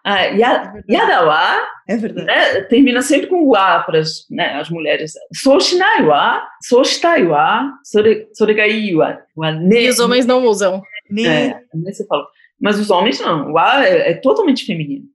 yada 0.87 1.25
wa. 1.25 1.75
É 1.87 1.97
verdade. 1.97 2.25
Né? 2.25 2.61
Termina 2.63 3.01
sempre 3.01 3.27
com 3.27 3.47
wa 3.47 3.79
para 3.83 3.99
as, 3.99 4.25
né, 4.29 4.55
as 4.59 4.69
mulheres. 4.69 5.13
So 5.33 5.59
shinai 5.59 6.03
wa, 6.03 6.43
so 6.63 6.83
shitai 6.83 7.23
wa, 7.27 7.71
sore, 7.83 8.27
soregai 8.33 8.95
wa. 8.95 9.19
E 9.71 9.89
os 9.89 9.99
homens 9.99 10.25
não 10.25 10.45
usam. 10.45 10.81
É, 11.15 11.59
você 11.83 12.05
falou. 12.07 12.25
Mas 12.59 12.79
os 12.79 12.89
homens 12.89 13.19
não. 13.19 13.51
O 13.51 13.57
A 13.57 13.85
é, 13.85 14.11
é 14.11 14.13
totalmente 14.15 14.65
feminino. 14.65 15.05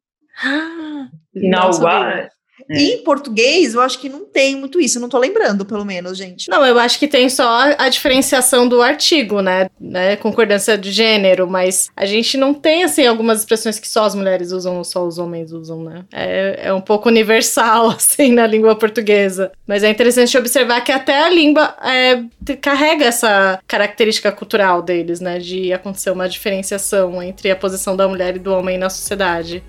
Ah, 0.43 1.09
Final, 1.33 1.71
o 1.71 1.87
A 1.87 2.11
é. 2.11 2.29
E 2.69 2.95
em 2.95 2.99
português, 3.03 3.75
eu 3.75 3.81
acho 3.81 3.99
que 3.99 4.09
não 4.09 4.25
tem 4.25 4.55
muito 4.55 4.81
isso, 4.81 4.99
eu 4.99 5.03
não 5.03 5.09
tô 5.09 5.19
lembrando, 5.19 5.65
pelo 5.65 5.85
menos, 5.85 6.17
gente. 6.17 6.49
Não, 6.49 6.65
eu 6.65 6.79
acho 6.79 6.99
que 6.99 7.09
tem 7.09 7.29
só 7.29 7.73
a 7.77 7.89
diferenciação 7.89 8.69
do 8.69 8.81
artigo, 8.81 9.41
né? 9.41 9.69
né? 9.81 10.17
Concordância 10.17 10.79
de 10.79 10.93
gênero, 10.93 11.49
mas 11.49 11.89
a 11.97 12.05
gente 12.05 12.37
não 12.37 12.55
tem, 12.55 12.85
assim, 12.85 13.07
algumas 13.07 13.41
expressões 13.41 13.79
que 13.79 13.89
só 13.89 14.05
as 14.05 14.15
mulheres 14.15 14.53
usam 14.53 14.77
ou 14.79 14.85
só 14.85 15.05
os 15.05 15.19
homens 15.19 15.53
usam, 15.53 15.83
né? 15.83 16.05
É, 16.13 16.61
é 16.65 16.73
um 16.73 16.81
pouco 16.81 17.09
universal, 17.09 17.91
assim, 17.97 18.33
na 18.33 18.47
língua 18.47 18.77
portuguesa. 18.77 19.51
Mas 19.67 19.83
é 19.83 19.91
interessante 19.91 20.39
observar 20.39 20.81
que 20.83 20.93
até 20.93 21.25
a 21.25 21.31
língua 21.31 21.75
é, 21.83 22.23
carrega 22.61 23.05
essa 23.05 23.59
característica 23.67 24.31
cultural 24.31 24.81
deles, 24.81 25.21
né? 25.21 25.39
De 25.39 25.73
acontecer 25.73 26.11
uma 26.11 26.29
diferenciação 26.29 27.21
entre 27.21 27.51
a 27.51 27.57
posição 27.57 27.97
da 27.97 28.07
mulher 28.07 28.37
e 28.37 28.39
do 28.39 28.53
homem 28.53 28.79
na 28.79 28.89
sociedade. 28.89 29.63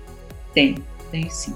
Tem, 0.54 0.76
tem 1.10 1.30
sim. 1.30 1.54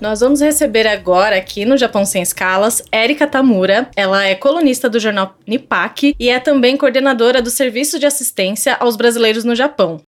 Nós 0.00 0.18
vamos 0.18 0.40
receber 0.40 0.84
agora 0.84 1.36
aqui 1.36 1.64
no 1.64 1.76
Japão 1.76 2.04
Sem 2.04 2.22
Escalas 2.22 2.82
Erika 2.90 3.24
Tamura. 3.24 3.88
Ela 3.94 4.24
é 4.24 4.34
colunista 4.34 4.90
do 4.90 4.98
jornal 4.98 5.36
Nipak 5.46 6.16
e 6.18 6.28
é 6.28 6.40
também 6.40 6.76
coordenadora 6.76 7.40
do 7.40 7.50
Serviço 7.50 8.00
de 8.00 8.06
Assistência 8.06 8.74
aos 8.80 8.96
Brasileiros 8.96 9.44
no 9.44 9.54
Japão. 9.54 10.00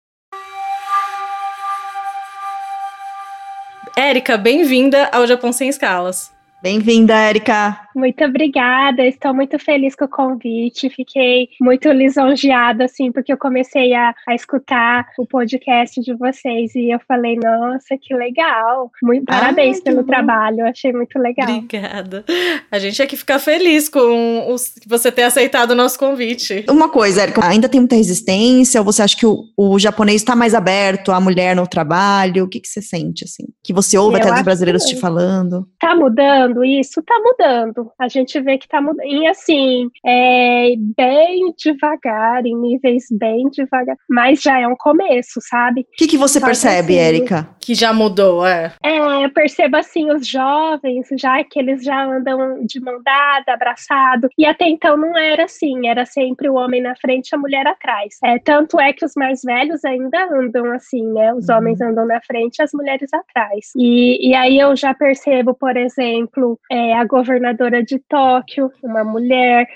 Érica, 3.95 4.39
bem-vinda 4.39 5.11
ao 5.13 5.27
Japão 5.27 5.53
Sem 5.53 5.69
Escalas. 5.69 6.33
Bem-vinda, 6.63 7.15
Érica. 7.15 7.89
Muito 7.95 8.25
obrigada, 8.25 9.05
estou 9.07 9.35
muito 9.35 9.59
feliz 9.59 9.95
com 9.95 10.05
o 10.05 10.09
convite, 10.09 10.91
fiquei 10.91 11.49
muito 11.61 11.91
lisonjeada, 11.91 12.85
assim, 12.85 13.13
porque 13.13 13.33
eu 13.33 13.37
comecei 13.37 13.95
a, 13.95 14.15
a 14.27 14.35
escutar 14.35 15.07
o 15.19 15.27
podcast 15.27 16.01
de 16.01 16.15
vocês 16.15 16.75
e 16.75 16.91
eu 16.91 17.01
falei, 17.07 17.37
nossa, 17.37 17.97
que 18.01 18.15
legal, 18.15 18.91
muito, 19.03 19.27
parabéns 19.27 19.79
Ai, 19.79 19.83
pelo 19.83 20.03
bom. 20.03 20.07
trabalho, 20.07 20.67
achei 20.67 20.93
muito 20.93 21.19
legal. 21.19 21.49
Obrigada. 21.49 22.25
A 22.71 22.79
gente 22.79 23.03
é 23.03 23.07
que 23.07 23.17
fica 23.17 23.39
feliz 23.39 23.89
com 23.89 24.53
os, 24.53 24.75
você 24.87 25.13
ter 25.13 25.25
aceitado 25.25 25.73
o 25.73 25.75
nosso 25.75 25.99
convite. 25.99 26.65
Uma 26.69 26.89
coisa, 26.89 27.23
Érica, 27.23 27.45
ainda 27.45 27.69
tem 27.69 27.81
muita 27.81 27.97
resistência, 27.97 28.81
ou 28.81 28.85
você 28.85 29.03
acha 29.03 29.17
que 29.17 29.27
o, 29.27 29.45
o 29.57 29.79
japonês 29.79 30.23
está 30.23 30.35
mais 30.35 30.55
aberto 30.55 31.13
à 31.13 31.21
mulher 31.21 31.55
no 31.55 31.67
trabalho? 31.67 32.45
O 32.45 32.49
que, 32.49 32.61
que 32.61 32.69
você 32.69 32.81
sente, 32.81 33.25
assim? 33.25 33.45
Que 33.63 33.73
você 33.73 33.99
ouve 33.99 34.17
eu 34.17 34.21
até 34.23 34.33
dos 34.33 34.43
brasileiros 34.43 34.85
te 34.85 34.97
falando? 34.97 35.69
Tá 35.79 35.95
mudando 35.95 36.65
isso? 36.65 37.03
Tá 37.03 37.15
mudando 37.23 37.82
a 37.99 38.09
gente 38.09 38.41
vê 38.41 38.59
que 38.59 38.65
está 38.65 38.81
mudando. 38.81 39.05
E 39.05 39.27
assim, 39.27 39.89
é 40.05 40.75
bem 40.97 41.53
devagar, 41.59 42.45
em 42.45 42.57
níveis 42.57 43.05
bem 43.11 43.49
devagar, 43.51 43.97
mas 44.09 44.41
já 44.41 44.61
é 44.61 44.67
um 44.67 44.77
começo, 44.77 45.41
sabe? 45.41 45.83
O 45.83 45.85
que, 45.97 46.07
que 46.07 46.19
você 46.19 46.41
Só 46.41 46.47
percebe, 46.47 46.99
assim, 46.99 47.07
Érica? 47.07 47.49
Que 47.63 47.75
já 47.75 47.93
mudou, 47.93 48.45
é? 48.45 48.73
É, 48.83 49.25
eu 49.25 49.31
percebo 49.31 49.77
assim, 49.77 50.11
os 50.11 50.27
jovens, 50.27 51.07
já 51.17 51.43
que 51.45 51.61
eles 51.61 51.85
já 51.85 52.05
andam 52.05 52.65
de 52.67 52.81
mão 52.81 53.01
dada, 53.03 53.55
abraçado, 53.55 54.29
e 54.37 54.45
até 54.45 54.67
então 54.67 54.97
não 54.97 55.17
era 55.17 55.45
assim, 55.45 55.87
era 55.87 56.05
sempre 56.05 56.49
o 56.49 56.55
homem 56.55 56.83
na 56.83 56.97
frente 56.97 57.29
e 57.29 57.35
a 57.37 57.39
mulher 57.39 57.67
atrás. 57.67 58.17
É, 58.25 58.39
tanto 58.39 58.81
é 58.81 58.93
que 58.93 59.05
os 59.05 59.13
mais 59.17 59.43
velhos 59.43 59.85
ainda 59.85 60.25
andam 60.33 60.73
assim, 60.73 61.07
né? 61.13 61.33
Os 61.35 61.49
uhum. 61.49 61.57
homens 61.57 61.81
andam 61.81 62.05
na 62.05 62.21
frente 62.21 62.59
e 62.59 62.63
as 62.63 62.73
mulheres 62.73 63.13
atrás. 63.13 63.71
E, 63.77 64.31
e 64.31 64.35
aí 64.35 64.59
eu 64.59 64.75
já 64.75 64.93
percebo, 64.93 65.55
por 65.55 65.77
exemplo, 65.77 66.59
é, 66.71 66.95
a 66.95 67.05
governadora 67.05 67.83
de 67.83 68.01
Tóquio, 68.09 68.71
uma 68.83 69.05
mulher, 69.05 69.69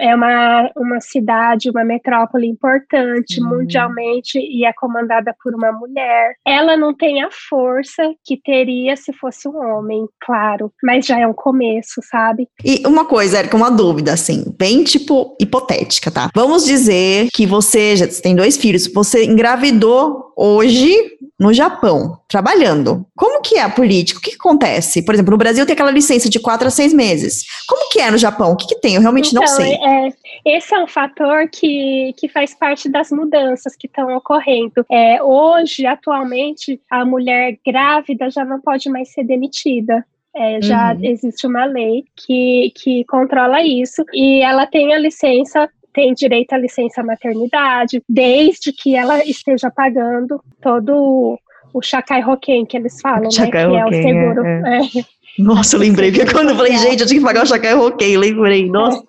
é 0.00 0.14
uma, 0.14 0.70
uma 0.76 1.00
cidade, 1.00 1.70
uma 1.70 1.84
metrópole 1.84 2.48
importante 2.48 3.40
uhum. 3.40 3.58
mundialmente 3.58 4.38
e 4.38 4.64
é 4.64 4.72
comandada 4.72 5.34
por 5.42 5.54
uma 5.54 5.70
mulher. 5.70 6.34
Ela 6.44 6.76
não 6.76 6.92
tem 6.94 7.22
a 7.22 7.27
força 7.30 8.02
que 8.24 8.40
teria 8.40 8.96
se 8.96 9.12
fosse 9.12 9.48
um 9.48 9.56
homem, 9.56 10.06
claro, 10.20 10.72
mas 10.82 11.06
já 11.06 11.18
é 11.18 11.26
um 11.26 11.32
começo, 11.32 12.00
sabe? 12.02 12.48
E 12.64 12.82
uma 12.86 13.04
coisa, 13.04 13.38
Erika, 13.38 13.56
uma 13.56 13.70
dúvida, 13.70 14.12
assim, 14.12 14.44
bem 14.58 14.84
tipo 14.84 15.36
hipotética, 15.40 16.10
tá? 16.10 16.30
Vamos 16.34 16.64
dizer 16.64 17.28
que 17.32 17.46
você 17.46 17.96
já 17.96 18.06
tem 18.06 18.34
dois 18.34 18.56
filhos, 18.56 18.86
você 18.92 19.24
engravidou 19.24 20.27
hoje 20.38 21.18
no 21.38 21.52
Japão, 21.52 22.18
trabalhando. 22.28 23.04
Como 23.16 23.42
que 23.42 23.56
é 23.56 23.62
a 23.62 23.70
política? 23.70 24.18
O 24.18 24.22
que, 24.22 24.30
que, 24.30 24.36
acontece? 24.36 25.04
Por 25.04 25.14
exemplo, 25.14 25.32
no 25.32 25.36
Brasil 25.36 25.66
tem 25.66 25.72
aquela 25.72 25.90
licença 25.90 26.28
de 26.28 26.38
quatro 26.38 26.68
a 26.68 26.70
seis 26.70 26.92
meses. 26.92 27.44
Como 27.68 27.90
que 27.90 28.00
é 28.00 28.10
no 28.10 28.18
Japão? 28.18 28.52
O 28.52 28.56
que, 28.56 28.66
que 28.66 28.80
tem? 28.80 28.94
Eu 28.94 29.00
realmente 29.00 29.30
então, 29.30 29.42
não 29.42 29.48
sei. 29.48 29.74
É, 29.74 30.12
esse 30.44 30.74
é 30.74 30.82
um 30.82 30.86
fator 30.86 31.48
que, 31.48 32.12
que 32.16 32.28
faz 32.28 32.54
parte 32.54 32.88
das 32.88 33.10
mudanças 33.10 33.76
que 33.76 33.86
estão 33.86 34.16
ocorrendo. 34.16 34.84
É, 34.90 35.22
hoje, 35.22 35.86
atualmente, 35.86 36.80
a 36.90 37.04
mulher 37.04 37.56
grávida 37.64 38.30
já 38.30 38.44
não 38.44 38.60
pode 38.60 38.88
mais 38.88 39.12
ser 39.12 39.24
demitida. 39.24 40.04
É, 40.34 40.60
já 40.62 40.92
uhum. 40.92 41.04
existe 41.04 41.46
uma 41.46 41.64
lei 41.64 42.04
que, 42.16 42.72
que 42.76 43.04
controla 43.06 43.62
isso 43.62 44.04
e 44.12 44.40
ela 44.40 44.66
tem 44.66 44.94
a 44.94 44.98
licença 44.98 45.68
tem 45.92 46.14
direito 46.14 46.52
à 46.52 46.58
licença 46.58 47.02
maternidade, 47.02 48.02
desde 48.08 48.72
que 48.72 48.94
ela 48.94 49.24
esteja 49.24 49.70
pagando 49.70 50.40
todo 50.60 51.38
o 51.72 51.82
Chacai 51.82 52.20
Roquem 52.20 52.64
que 52.64 52.76
eles 52.76 53.00
falam, 53.00 53.22
né? 53.22 53.50
Que 53.50 53.56
é 53.56 53.84
o 53.84 53.92
seguro. 53.92 54.46
É, 54.46 54.78
é. 54.78 55.42
Nossa, 55.42 55.76
eu 55.76 55.80
lembrei, 55.80 56.10
porque 56.10 56.32
quando 56.32 56.50
eu 56.50 56.56
falei, 56.56 56.76
gente, 56.76 57.00
eu 57.00 57.06
tinha 57.06 57.20
que 57.20 57.26
pagar 57.26 57.44
o 57.44 57.46
Chacai 57.46 57.74
Roquem, 57.74 58.16
lembrei, 58.16 58.68
nossa. 58.68 59.02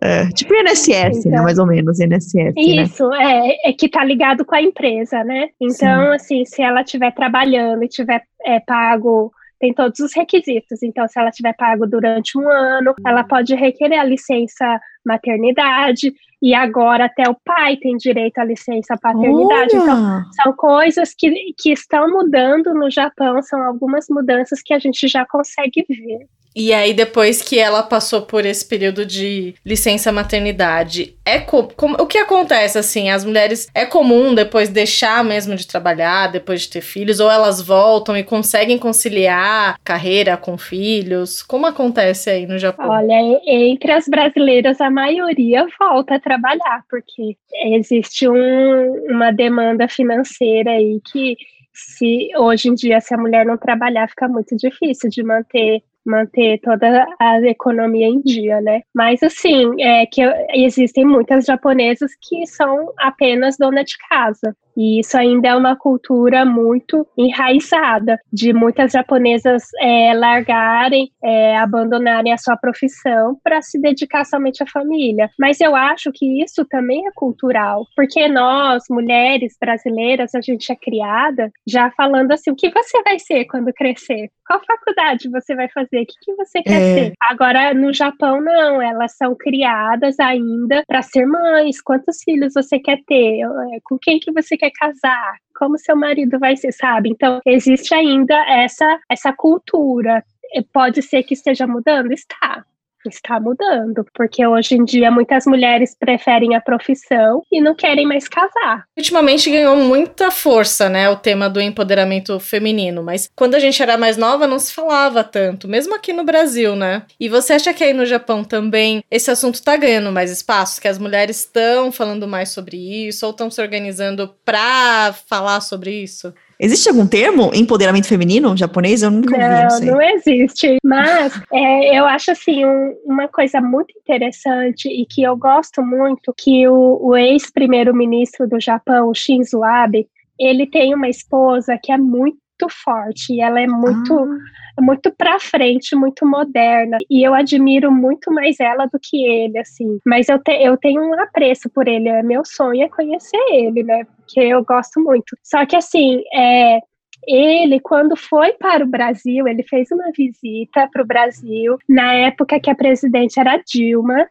É, 0.00 0.28
tipo 0.28 0.54
INSS, 0.54 0.88
né, 0.88 1.10
então, 1.10 1.32
né? 1.32 1.40
Mais 1.40 1.58
ou 1.58 1.66
menos, 1.66 1.98
INSS. 1.98 2.34
Né? 2.34 2.52
Isso, 2.56 3.08
né? 3.08 3.48
é, 3.48 3.70
é 3.70 3.72
que 3.72 3.88
tá 3.88 4.04
ligado 4.04 4.44
com 4.44 4.54
a 4.54 4.62
empresa, 4.62 5.24
né? 5.24 5.48
Então, 5.60 6.04
Sim. 6.04 6.14
assim, 6.14 6.44
se 6.44 6.62
ela 6.62 6.82
estiver 6.82 7.12
trabalhando 7.12 7.82
e 7.82 7.88
tiver 7.88 8.22
é, 8.46 8.60
pago 8.60 9.32
tem 9.58 9.74
todos 9.74 9.98
os 10.00 10.14
requisitos. 10.14 10.82
Então, 10.82 11.06
se 11.08 11.18
ela 11.18 11.30
tiver 11.30 11.54
pago 11.54 11.86
durante 11.86 12.38
um 12.38 12.48
ano, 12.48 12.94
ela 13.06 13.24
pode 13.24 13.54
requerer 13.54 13.98
a 13.98 14.04
licença 14.04 14.80
maternidade. 15.04 16.12
E 16.40 16.54
agora 16.54 17.06
até 17.06 17.28
o 17.28 17.36
pai 17.44 17.76
tem 17.76 17.96
direito 17.96 18.38
à 18.38 18.44
licença 18.44 18.96
paternidade. 19.00 19.76
Olha. 19.76 19.82
Então, 19.82 20.32
são 20.32 20.52
coisas 20.52 21.14
que, 21.16 21.30
que 21.58 21.72
estão 21.72 22.08
mudando 22.08 22.72
no 22.74 22.90
Japão, 22.90 23.42
são 23.42 23.60
algumas 23.62 24.06
mudanças 24.08 24.62
que 24.62 24.72
a 24.72 24.78
gente 24.78 25.08
já 25.08 25.26
consegue 25.26 25.84
ver. 25.88 26.26
E 26.60 26.74
aí, 26.74 26.92
depois 26.92 27.40
que 27.40 27.56
ela 27.56 27.84
passou 27.84 28.22
por 28.22 28.44
esse 28.44 28.66
período 28.66 29.06
de 29.06 29.54
licença 29.64 30.10
maternidade, 30.10 31.14
é 31.24 31.38
com, 31.38 31.68
com, 31.68 31.92
o 31.92 32.04
que 32.04 32.18
acontece 32.18 32.76
assim? 32.76 33.10
As 33.10 33.24
mulheres 33.24 33.68
é 33.72 33.86
comum 33.86 34.34
depois 34.34 34.68
deixar 34.68 35.22
mesmo 35.24 35.54
de 35.54 35.68
trabalhar, 35.68 36.32
depois 36.32 36.62
de 36.62 36.70
ter 36.70 36.80
filhos, 36.80 37.20
ou 37.20 37.30
elas 37.30 37.62
voltam 37.62 38.16
e 38.16 38.24
conseguem 38.24 38.76
conciliar 38.76 39.78
carreira 39.84 40.36
com 40.36 40.58
filhos? 40.58 41.44
Como 41.44 41.64
acontece 41.64 42.28
aí 42.28 42.44
no 42.44 42.58
Japão? 42.58 42.88
Olha, 42.88 43.40
entre 43.46 43.92
as 43.92 44.08
brasileiras, 44.08 44.80
a 44.80 44.90
maioria 44.90 45.64
volta 45.78 46.16
a 46.16 46.20
trabalhar, 46.20 46.82
porque 46.90 47.36
existe 47.66 48.28
um, 48.28 49.06
uma 49.08 49.30
demanda 49.30 49.86
financeira 49.86 50.72
aí 50.72 51.00
que 51.12 51.36
se 51.72 52.30
hoje 52.36 52.68
em 52.68 52.74
dia 52.74 53.00
se 53.00 53.14
a 53.14 53.16
mulher 53.16 53.46
não 53.46 53.56
trabalhar 53.56 54.08
fica 54.08 54.26
muito 54.26 54.56
difícil 54.56 55.08
de 55.08 55.22
manter 55.22 55.84
manter 56.08 56.58
toda 56.60 57.06
a 57.20 57.40
economia 57.42 58.06
em 58.06 58.20
dia, 58.20 58.60
né? 58.60 58.82
Mas 58.94 59.22
assim, 59.22 59.80
é 59.80 60.06
que 60.06 60.22
existem 60.54 61.04
muitas 61.04 61.44
japonesas 61.44 62.12
que 62.20 62.46
são 62.46 62.92
apenas 62.98 63.56
dona 63.58 63.84
de 63.84 63.96
casa. 64.08 64.56
E 64.78 65.00
isso 65.00 65.18
ainda 65.18 65.48
é 65.48 65.56
uma 65.56 65.74
cultura 65.74 66.44
muito 66.44 67.04
enraizada, 67.18 68.16
de 68.32 68.52
muitas 68.52 68.92
japonesas 68.92 69.64
é, 69.80 70.14
largarem, 70.14 71.10
é, 71.20 71.56
abandonarem 71.56 72.32
a 72.32 72.38
sua 72.38 72.56
profissão 72.56 73.36
para 73.42 73.60
se 73.60 73.80
dedicar 73.80 74.24
somente 74.24 74.62
à 74.62 74.66
família. 74.66 75.28
Mas 75.36 75.60
eu 75.60 75.74
acho 75.74 76.12
que 76.14 76.40
isso 76.40 76.64
também 76.64 77.04
é 77.08 77.10
cultural, 77.12 77.84
porque 77.96 78.28
nós, 78.28 78.84
mulheres 78.88 79.56
brasileiras, 79.60 80.32
a 80.36 80.40
gente 80.40 80.70
é 80.70 80.76
criada 80.76 81.50
já 81.66 81.90
falando 81.96 82.30
assim: 82.30 82.52
o 82.52 82.56
que 82.56 82.70
você 82.70 83.02
vai 83.02 83.18
ser 83.18 83.46
quando 83.46 83.72
crescer? 83.72 84.30
Qual 84.46 84.62
faculdade 84.64 85.28
você 85.28 85.54
vai 85.54 85.68
fazer? 85.68 86.02
O 86.02 86.06
que, 86.06 86.14
que 86.22 86.34
você 86.34 86.62
quer 86.62 86.80
é. 86.80 86.94
ser? 86.94 87.12
Agora, 87.20 87.74
no 87.74 87.92
Japão, 87.92 88.40
não, 88.40 88.80
elas 88.80 89.16
são 89.16 89.34
criadas 89.34 90.18
ainda 90.20 90.82
para 90.86 91.02
ser 91.02 91.26
mães. 91.26 91.82
Quantos 91.82 92.22
filhos 92.24 92.54
você 92.54 92.78
quer 92.78 92.98
ter? 93.06 93.40
É, 93.40 93.78
com 93.84 93.98
quem 93.98 94.18
que 94.18 94.32
você 94.32 94.56
quer 94.56 94.67
casar? 94.70 95.36
Como 95.54 95.78
seu 95.78 95.96
marido 95.96 96.38
vai 96.38 96.56
ser, 96.56 96.72
sabe? 96.72 97.10
Então, 97.10 97.40
existe 97.44 97.94
ainda 97.94 98.34
essa, 98.48 99.00
essa 99.08 99.32
cultura. 99.32 100.24
Pode 100.72 101.02
ser 101.02 101.22
que 101.22 101.34
esteja 101.34 101.66
mudando? 101.66 102.12
Está 102.12 102.64
está 103.06 103.38
mudando, 103.38 104.04
porque 104.14 104.46
hoje 104.46 104.74
em 104.74 104.84
dia 104.84 105.10
muitas 105.10 105.46
mulheres 105.46 105.96
preferem 105.98 106.54
a 106.54 106.60
profissão 106.60 107.42
e 107.50 107.60
não 107.60 107.74
querem 107.74 108.06
mais 108.06 108.28
casar. 108.28 108.84
Ultimamente 108.96 109.50
ganhou 109.50 109.76
muita 109.76 110.30
força, 110.30 110.88
né, 110.88 111.08
o 111.08 111.16
tema 111.16 111.48
do 111.48 111.60
empoderamento 111.60 112.38
feminino, 112.40 113.02
mas 113.02 113.28
quando 113.36 113.54
a 113.54 113.58
gente 113.58 113.82
era 113.82 113.96
mais 113.96 114.16
nova 114.16 114.46
não 114.46 114.58
se 114.58 114.72
falava 114.72 115.22
tanto, 115.22 115.68
mesmo 115.68 115.94
aqui 115.94 116.12
no 116.12 116.24
Brasil, 116.24 116.74
né? 116.74 117.02
E 117.20 117.28
você 117.28 117.52
acha 117.52 117.74
que 117.74 117.84
aí 117.84 117.92
no 117.92 118.06
Japão 118.06 118.42
também 118.42 119.02
esse 119.10 119.30
assunto 119.30 119.54
está 119.54 119.76
ganhando 119.76 120.10
mais 120.10 120.30
espaço, 120.30 120.80
que 120.80 120.88
as 120.88 120.98
mulheres 120.98 121.40
estão 121.40 121.92
falando 121.92 122.26
mais 122.26 122.50
sobre 122.50 122.76
isso 123.08 123.26
ou 123.26 123.32
estão 123.32 123.50
se 123.50 123.60
organizando 123.60 124.34
para 124.44 125.12
falar 125.28 125.60
sobre 125.60 126.02
isso? 126.02 126.32
Existe 126.60 126.88
algum 126.88 127.06
termo 127.06 127.52
empoderamento 127.54 128.08
feminino 128.08 128.56
japonês? 128.56 129.02
Eu 129.02 129.10
nunca 129.12 129.32
ouvi. 129.32 129.46
Não, 129.46 129.80
não, 129.80 129.92
não 129.94 130.02
existe. 130.02 130.78
Mas 130.82 131.40
é, 131.52 131.98
eu 131.98 132.04
acho 132.04 132.32
assim 132.32 132.64
um, 132.64 132.96
uma 133.04 133.28
coisa 133.28 133.60
muito 133.60 133.96
interessante 133.96 134.88
e 134.88 135.06
que 135.06 135.22
eu 135.22 135.36
gosto 135.36 135.82
muito 135.82 136.34
que 136.36 136.66
o, 136.66 136.98
o 137.00 137.16
ex-primeiro-ministro 137.16 138.48
do 138.48 138.60
Japão, 138.60 139.14
Shinzo 139.14 139.62
Abe, 139.62 140.08
ele 140.38 140.66
tem 140.66 140.94
uma 140.94 141.08
esposa 141.08 141.78
que 141.80 141.92
é 141.92 141.98
muito 141.98 142.38
forte 142.70 143.34
e 143.34 143.40
ela 143.40 143.60
é 143.60 143.66
muito 143.66 144.14
ah. 144.14 144.82
muito 144.82 145.12
para 145.12 145.38
frente, 145.38 145.94
muito 145.94 146.24
moderna 146.24 146.98
e 147.10 147.26
eu 147.26 147.34
admiro 147.34 147.92
muito 147.92 148.32
mais 148.32 148.58
ela 148.58 148.86
do 148.86 148.98
que 149.00 149.24
ele 149.26 149.58
assim. 149.58 149.98
Mas 150.06 150.28
eu, 150.28 150.38
te, 150.38 150.52
eu 150.52 150.76
tenho 150.76 151.02
um 151.02 151.20
apreço 151.20 151.68
por 151.70 151.86
ele, 151.86 152.08
é 152.08 152.22
meu 152.22 152.42
sonho 152.44 152.82
é 152.82 152.88
conhecer 152.88 153.40
ele, 153.52 153.82
né? 153.82 154.04
Porque 154.16 154.40
eu 154.40 154.64
gosto 154.64 155.00
muito. 155.00 155.36
Só 155.42 155.66
que 155.66 155.76
assim, 155.76 156.22
é 156.34 156.80
ele, 157.26 157.80
quando 157.80 158.16
foi 158.16 158.52
para 158.54 158.84
o 158.84 158.88
Brasil, 158.88 159.46
ele 159.46 159.62
fez 159.62 159.90
uma 159.90 160.10
visita 160.16 160.88
para 160.92 161.02
o 161.02 161.06
Brasil 161.06 161.76
na 161.88 162.14
época 162.14 162.60
que 162.60 162.70
a 162.70 162.74
presidente 162.74 163.38
era 163.38 163.62
Dilma. 163.66 164.26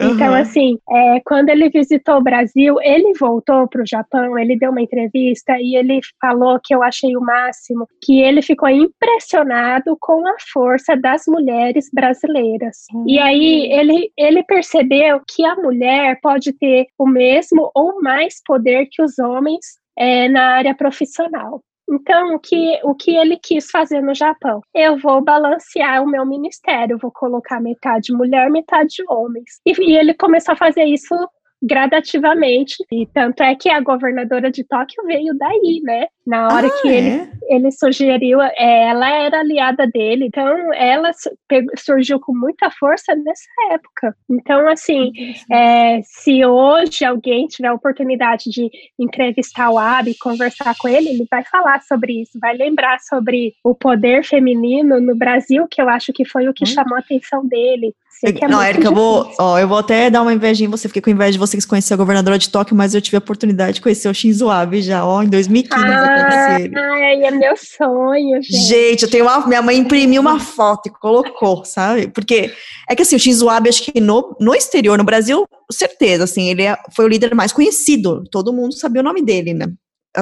Uhum. 0.00 0.12
Então, 0.12 0.34
assim, 0.34 0.78
é, 0.90 1.20
quando 1.24 1.48
ele 1.48 1.70
visitou 1.70 2.16
o 2.16 2.22
Brasil, 2.22 2.76
ele 2.82 3.14
voltou 3.18 3.66
para 3.66 3.82
o 3.82 3.86
Japão, 3.86 4.38
ele 4.38 4.58
deu 4.58 4.70
uma 4.70 4.82
entrevista 4.82 5.56
e 5.58 5.76
ele 5.76 6.00
falou 6.20 6.60
que 6.62 6.74
eu 6.74 6.82
achei 6.82 7.16
o 7.16 7.20
máximo, 7.20 7.88
que 8.02 8.20
ele 8.20 8.42
ficou 8.42 8.68
impressionado 8.68 9.96
com 9.98 10.26
a 10.26 10.36
força 10.52 10.94
das 10.96 11.22
mulheres 11.26 11.88
brasileiras. 11.92 12.84
Uhum. 12.92 13.04
E 13.08 13.18
aí 13.18 13.72
ele, 13.72 14.12
ele 14.16 14.42
percebeu 14.44 15.20
que 15.26 15.44
a 15.44 15.56
mulher 15.56 16.18
pode 16.22 16.52
ter 16.52 16.86
o 16.98 17.06
mesmo 17.06 17.70
ou 17.74 18.02
mais 18.02 18.42
poder 18.44 18.88
que 18.90 19.02
os 19.02 19.18
homens 19.18 19.80
é, 19.96 20.28
na 20.28 20.56
área 20.56 20.74
profissional. 20.74 21.62
Então, 21.92 22.34
o 22.34 22.38
que, 22.38 22.80
o 22.84 22.94
que 22.94 23.14
ele 23.14 23.36
quis 23.36 23.70
fazer 23.70 24.00
no 24.00 24.14
Japão? 24.14 24.62
Eu 24.74 24.96
vou 24.98 25.22
balancear 25.22 26.02
o 26.02 26.08
meu 26.08 26.24
ministério, 26.24 26.96
vou 26.96 27.12
colocar 27.12 27.60
metade 27.60 28.14
mulher, 28.14 28.50
metade 28.50 29.02
homens. 29.10 29.60
E, 29.66 29.72
e 29.78 29.96
ele 29.98 30.14
começou 30.14 30.54
a 30.54 30.56
fazer 30.56 30.84
isso 30.84 31.14
gradativamente. 31.62 32.76
E 32.90 33.06
tanto 33.06 33.42
é 33.42 33.54
que 33.54 33.70
a 33.70 33.80
governadora 33.80 34.50
de 34.50 34.64
Tóquio 34.64 35.04
veio 35.04 35.32
daí, 35.38 35.80
né? 35.84 36.06
Na 36.26 36.48
hora 36.48 36.66
ah, 36.66 36.82
que 36.82 36.88
é? 36.88 36.96
ele, 36.96 37.28
ele 37.48 37.72
sugeriu, 37.72 38.40
é, 38.40 38.88
ela 38.88 39.08
era 39.08 39.40
aliada 39.40 39.86
dele, 39.86 40.26
então 40.26 40.72
ela 40.74 41.10
surgiu 41.76 42.20
com 42.20 42.32
muita 42.32 42.70
força 42.70 43.14
nessa 43.14 43.74
época. 43.74 44.14
Então, 44.30 44.68
assim, 44.68 45.12
é, 45.50 46.00
se 46.04 46.44
hoje 46.44 47.04
alguém 47.04 47.46
tiver 47.46 47.68
a 47.68 47.74
oportunidade 47.74 48.50
de 48.50 48.70
entrevistar 48.98 49.70
o 49.70 49.78
Abe, 49.78 50.16
conversar 50.18 50.74
com 50.78 50.88
ele, 50.88 51.08
ele 51.08 51.26
vai 51.30 51.44
falar 51.44 51.80
sobre 51.82 52.22
isso, 52.22 52.38
vai 52.40 52.56
lembrar 52.56 53.00
sobre 53.00 53.54
o 53.64 53.74
poder 53.74 54.24
feminino 54.24 55.00
no 55.00 55.16
Brasil, 55.16 55.66
que 55.68 55.82
eu 55.82 55.88
acho 55.88 56.12
que 56.12 56.24
foi 56.24 56.48
o 56.48 56.54
que 56.54 56.64
hum. 56.64 56.68
chamou 56.68 56.96
a 56.96 57.00
atenção 57.00 57.46
dele. 57.46 57.94
É 58.24 58.46
não, 58.46 58.62
Érica, 58.62 58.86
eu 58.86 58.94
vou, 58.94 59.32
ó, 59.36 59.58
eu 59.58 59.66
vou 59.66 59.78
até 59.78 60.08
dar 60.08 60.22
uma 60.22 60.32
inveja 60.32 60.64
em 60.64 60.68
você, 60.68 60.86
fiquei 60.86 61.02
com 61.02 61.10
inveja 61.10 61.32
de 61.32 61.38
você 61.38 61.56
que 61.56 61.66
conheceu 61.66 61.96
a 61.96 61.98
governadora 61.98 62.38
de 62.38 62.48
Tóquio, 62.48 62.76
mas 62.76 62.94
eu 62.94 63.00
tive 63.00 63.16
a 63.16 63.18
oportunidade 63.18 63.74
de 63.74 63.80
conhecer 63.80 64.08
o 64.08 64.14
Shinzo 64.14 64.48
Abe 64.48 64.80
já, 64.80 65.04
ó, 65.04 65.24
em 65.24 65.28
2015 65.28 65.84
ah, 65.84 66.56
Ai, 66.56 67.24
é 67.24 67.30
meu 67.32 67.54
sonho, 67.56 68.40
gente. 68.40 68.62
Gente, 68.62 69.02
eu 69.02 69.10
tenho 69.10 69.24
uma, 69.24 69.44
minha 69.46 69.60
mãe 69.60 69.76
imprimiu 69.76 70.20
uma 70.20 70.38
foto 70.38 70.88
e 70.88 70.90
colocou, 70.90 71.64
sabe? 71.64 72.06
Porque 72.08 72.52
é 72.88 72.94
que 72.94 73.02
assim, 73.02 73.16
o 73.16 73.18
Shinzo 73.18 73.48
Abe, 73.48 73.68
acho 73.68 73.82
que 73.82 74.00
no, 74.00 74.36
no 74.38 74.54
exterior, 74.54 74.96
no 74.96 75.04
Brasil, 75.04 75.44
certeza, 75.72 76.22
assim, 76.22 76.48
ele 76.48 76.62
é, 76.62 76.76
foi 76.94 77.04
o 77.04 77.08
líder 77.08 77.34
mais 77.34 77.52
conhecido, 77.52 78.22
todo 78.30 78.52
mundo 78.52 78.72
sabia 78.74 79.00
o 79.00 79.04
nome 79.04 79.20
dele, 79.20 79.52
né? 79.52 79.66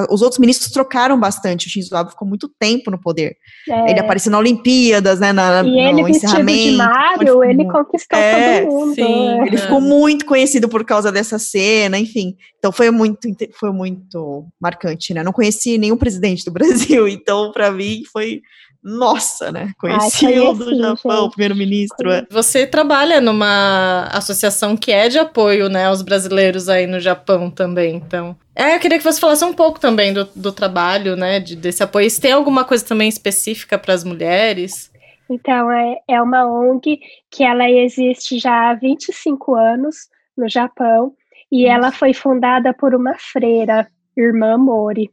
Os 0.09 0.21
outros 0.21 0.39
ministros 0.39 0.71
trocaram 0.71 1.19
bastante. 1.19 1.67
O 1.67 1.69
Shinzo 1.69 1.95
Abe 1.95 2.11
ficou 2.11 2.27
muito 2.27 2.47
tempo 2.47 2.89
no 2.89 2.97
poder. 2.97 3.35
É. 3.69 3.91
Ele 3.91 3.99
apareceu 3.99 4.31
na 4.31 4.39
Olimpíadas, 4.39 5.19
né? 5.19 5.33
Na, 5.33 5.63
e 5.63 5.79
ele, 5.79 6.01
no 6.01 6.07
encerramento. 6.07 6.71
De 6.71 6.77
Mario, 6.77 7.43
ele 7.43 7.65
conquistou 7.65 8.17
é, 8.17 8.61
todo 8.61 8.71
mundo. 8.71 8.95
Sim, 8.95 9.41
ele 9.41 9.57
ficou 9.57 9.81
muito 9.81 10.25
conhecido 10.25 10.69
por 10.69 10.85
causa 10.85 11.11
dessa 11.11 11.37
cena, 11.37 11.99
enfim. 11.99 12.37
Então 12.57 12.71
foi 12.71 12.89
muito, 12.89 13.27
foi 13.53 13.71
muito 13.71 14.45
marcante, 14.59 15.13
né? 15.13 15.23
Não 15.23 15.33
conheci 15.33 15.77
nenhum 15.77 15.97
presidente 15.97 16.45
do 16.45 16.51
Brasil, 16.53 17.07
então 17.07 17.51
para 17.51 17.69
mim 17.69 18.03
foi 18.11 18.41
nossa, 18.83 19.51
né? 19.51 19.73
Conheci 19.77 20.25
Ai, 20.25 20.39
o 20.39 20.53
do 20.53 20.75
Japão, 20.75 21.29
primeiro-ministro. 21.29 22.11
É. 22.11 22.25
Você 22.29 22.65
trabalha 22.65 23.21
numa 23.21 24.09
associação 24.11 24.75
que 24.75 24.91
é 24.91 25.07
de 25.07 25.19
apoio, 25.19 25.69
né, 25.69 25.85
aos 25.85 26.01
brasileiros 26.01 26.67
aí 26.67 26.87
no 26.87 26.99
Japão 26.99 27.51
também, 27.51 27.95
então. 27.95 28.35
É, 28.55 28.75
eu 28.75 28.79
queria 28.79 28.97
que 28.97 29.03
você 29.03 29.19
falasse 29.19 29.45
um 29.45 29.53
pouco 29.53 29.79
também 29.79 30.13
do, 30.13 30.27
do 30.35 30.51
trabalho, 30.51 31.15
né, 31.15 31.39
de, 31.39 31.55
desse 31.55 31.83
apoio. 31.83 32.09
Se 32.09 32.19
tem 32.19 32.31
alguma 32.31 32.63
coisa 32.63 32.83
também 32.83 33.07
específica 33.07 33.77
para 33.77 33.93
as 33.93 34.03
mulheres? 34.03 34.91
Então, 35.29 35.71
é, 35.71 35.97
é 36.07 36.21
uma 36.21 36.45
ONG 36.45 36.99
que 37.29 37.43
ela 37.43 37.69
existe 37.69 38.39
já 38.39 38.71
há 38.71 38.73
25 38.73 39.55
anos 39.55 39.95
no 40.35 40.49
Japão 40.49 41.13
e 41.51 41.63
Nossa. 41.63 41.75
ela 41.75 41.91
foi 41.91 42.13
fundada 42.13 42.73
por 42.73 42.95
uma 42.95 43.15
freira, 43.17 43.87
irmã 44.17 44.57
Mori, 44.57 45.09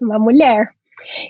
uma 0.00 0.18
mulher. 0.18 0.70